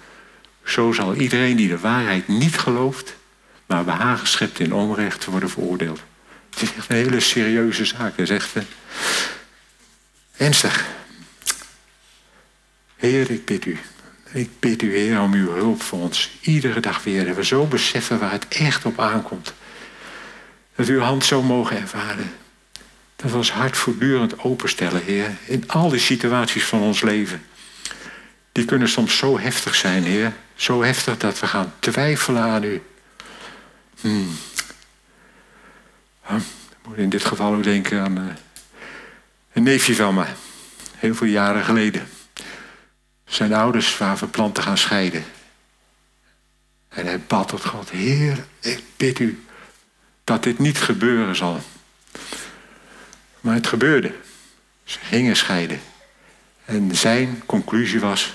Zo 0.63 0.91
zal 0.91 1.15
iedereen 1.15 1.55
die 1.55 1.67
de 1.67 1.79
waarheid 1.79 2.27
niet 2.27 2.57
gelooft, 2.57 3.15
maar 3.65 3.83
behagen 3.83 4.27
schept 4.27 4.59
in 4.59 4.73
onrecht 4.73 5.25
worden 5.25 5.49
veroordeeld. 5.49 6.01
Het 6.49 6.61
is 6.61 6.75
echt 6.75 6.89
een 6.89 6.95
hele 6.95 7.19
serieuze 7.19 7.85
zaak. 7.85 8.11
Het 8.17 8.19
is 8.19 8.29
echt 8.29 8.55
ernstig. 10.37 10.85
Heer, 12.95 13.31
ik 13.31 13.45
bid 13.45 13.65
u. 13.65 13.79
Ik 14.31 14.59
bid 14.59 14.81
u, 14.81 14.97
Heer, 14.97 15.21
om 15.21 15.33
uw 15.33 15.51
hulp 15.53 15.81
voor 15.81 15.99
ons. 15.99 16.37
Iedere 16.41 16.79
dag 16.79 17.03
weer. 17.03 17.25
Dat 17.25 17.35
we 17.35 17.45
zo 17.45 17.65
beseffen 17.65 18.19
waar 18.19 18.31
het 18.31 18.47
echt 18.47 18.85
op 18.85 18.99
aankomt. 18.99 19.53
Dat 20.77 20.85
we 20.85 20.93
uw 20.93 20.99
hand 20.99 21.25
zo 21.25 21.41
mogen 21.41 21.77
ervaren. 21.77 22.31
Dat 23.15 23.31
we 23.31 23.37
ons 23.37 23.51
hart 23.51 23.77
voortdurend 23.77 24.39
openstellen, 24.39 25.03
Heer. 25.03 25.37
In 25.45 25.63
al 25.67 25.89
die 25.89 25.99
situaties 25.99 26.65
van 26.65 26.81
ons 26.81 27.01
leven. 27.01 27.45
Die 28.51 28.65
kunnen 28.65 28.89
soms 28.89 29.17
zo 29.17 29.39
heftig 29.39 29.75
zijn, 29.75 30.03
Heer. 30.03 30.33
Zo 30.55 30.83
heftig 30.83 31.17
dat 31.17 31.39
we 31.39 31.47
gaan 31.47 31.73
twijfelen 31.79 32.41
aan 32.41 32.63
u. 32.63 32.81
Hmm. 34.01 34.37
Ik 36.29 36.87
moet 36.87 36.97
in 36.97 37.09
dit 37.09 37.25
geval 37.25 37.53
ook 37.53 37.63
denken 37.63 38.01
aan 38.01 38.17
uh, 38.17 38.23
een 39.53 39.63
neefje 39.63 39.95
van 39.95 40.13
me. 40.13 40.25
Heel 40.95 41.15
veel 41.15 41.27
jaren 41.27 41.63
geleden. 41.63 42.07
Zijn 43.25 43.53
ouders 43.53 43.97
waren 43.97 44.17
van 44.17 44.29
plan 44.29 44.51
te 44.51 44.61
gaan 44.61 44.77
scheiden. 44.77 45.25
En 46.89 47.05
hij 47.05 47.19
bad 47.19 47.47
tot 47.47 47.65
God, 47.65 47.89
Heer, 47.89 48.45
ik 48.59 48.83
bid 48.97 49.19
u 49.19 49.45
dat 50.27 50.43
dit 50.43 50.59
niet 50.59 50.77
gebeuren 50.77 51.35
zal. 51.35 51.61
Maar 53.41 53.55
het 53.55 53.67
gebeurde. 53.67 54.13
Ze 54.83 54.99
gingen 54.99 55.35
scheiden. 55.35 55.79
En 56.65 56.95
zijn 56.95 57.43
conclusie 57.45 57.99
was, 57.99 58.33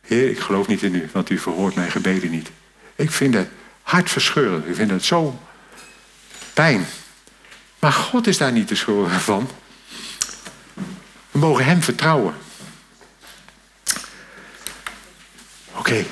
Heer, 0.00 0.30
ik 0.30 0.38
geloof 0.38 0.66
niet 0.66 0.82
in 0.82 0.94
u, 0.94 1.08
want 1.12 1.30
u 1.30 1.38
verhoort 1.38 1.74
mijn 1.74 1.90
gebeden 1.90 2.30
niet. 2.30 2.50
Ik 2.96 3.10
vind 3.10 3.34
het 3.34 3.48
hartverscheurend. 3.82 4.66
Ik 4.66 4.74
vind 4.74 4.90
het 4.90 5.04
zo 5.04 5.38
pijn. 6.54 6.86
Maar 7.78 7.92
God 7.92 8.26
is 8.26 8.38
daar 8.38 8.52
niet 8.52 8.68
de 8.68 8.74
schuldige 8.74 9.20
van. 9.20 9.50
We 11.30 11.38
mogen 11.38 11.64
Hem 11.64 11.82
vertrouwen. 11.82 12.34
Oké. 15.74 16.04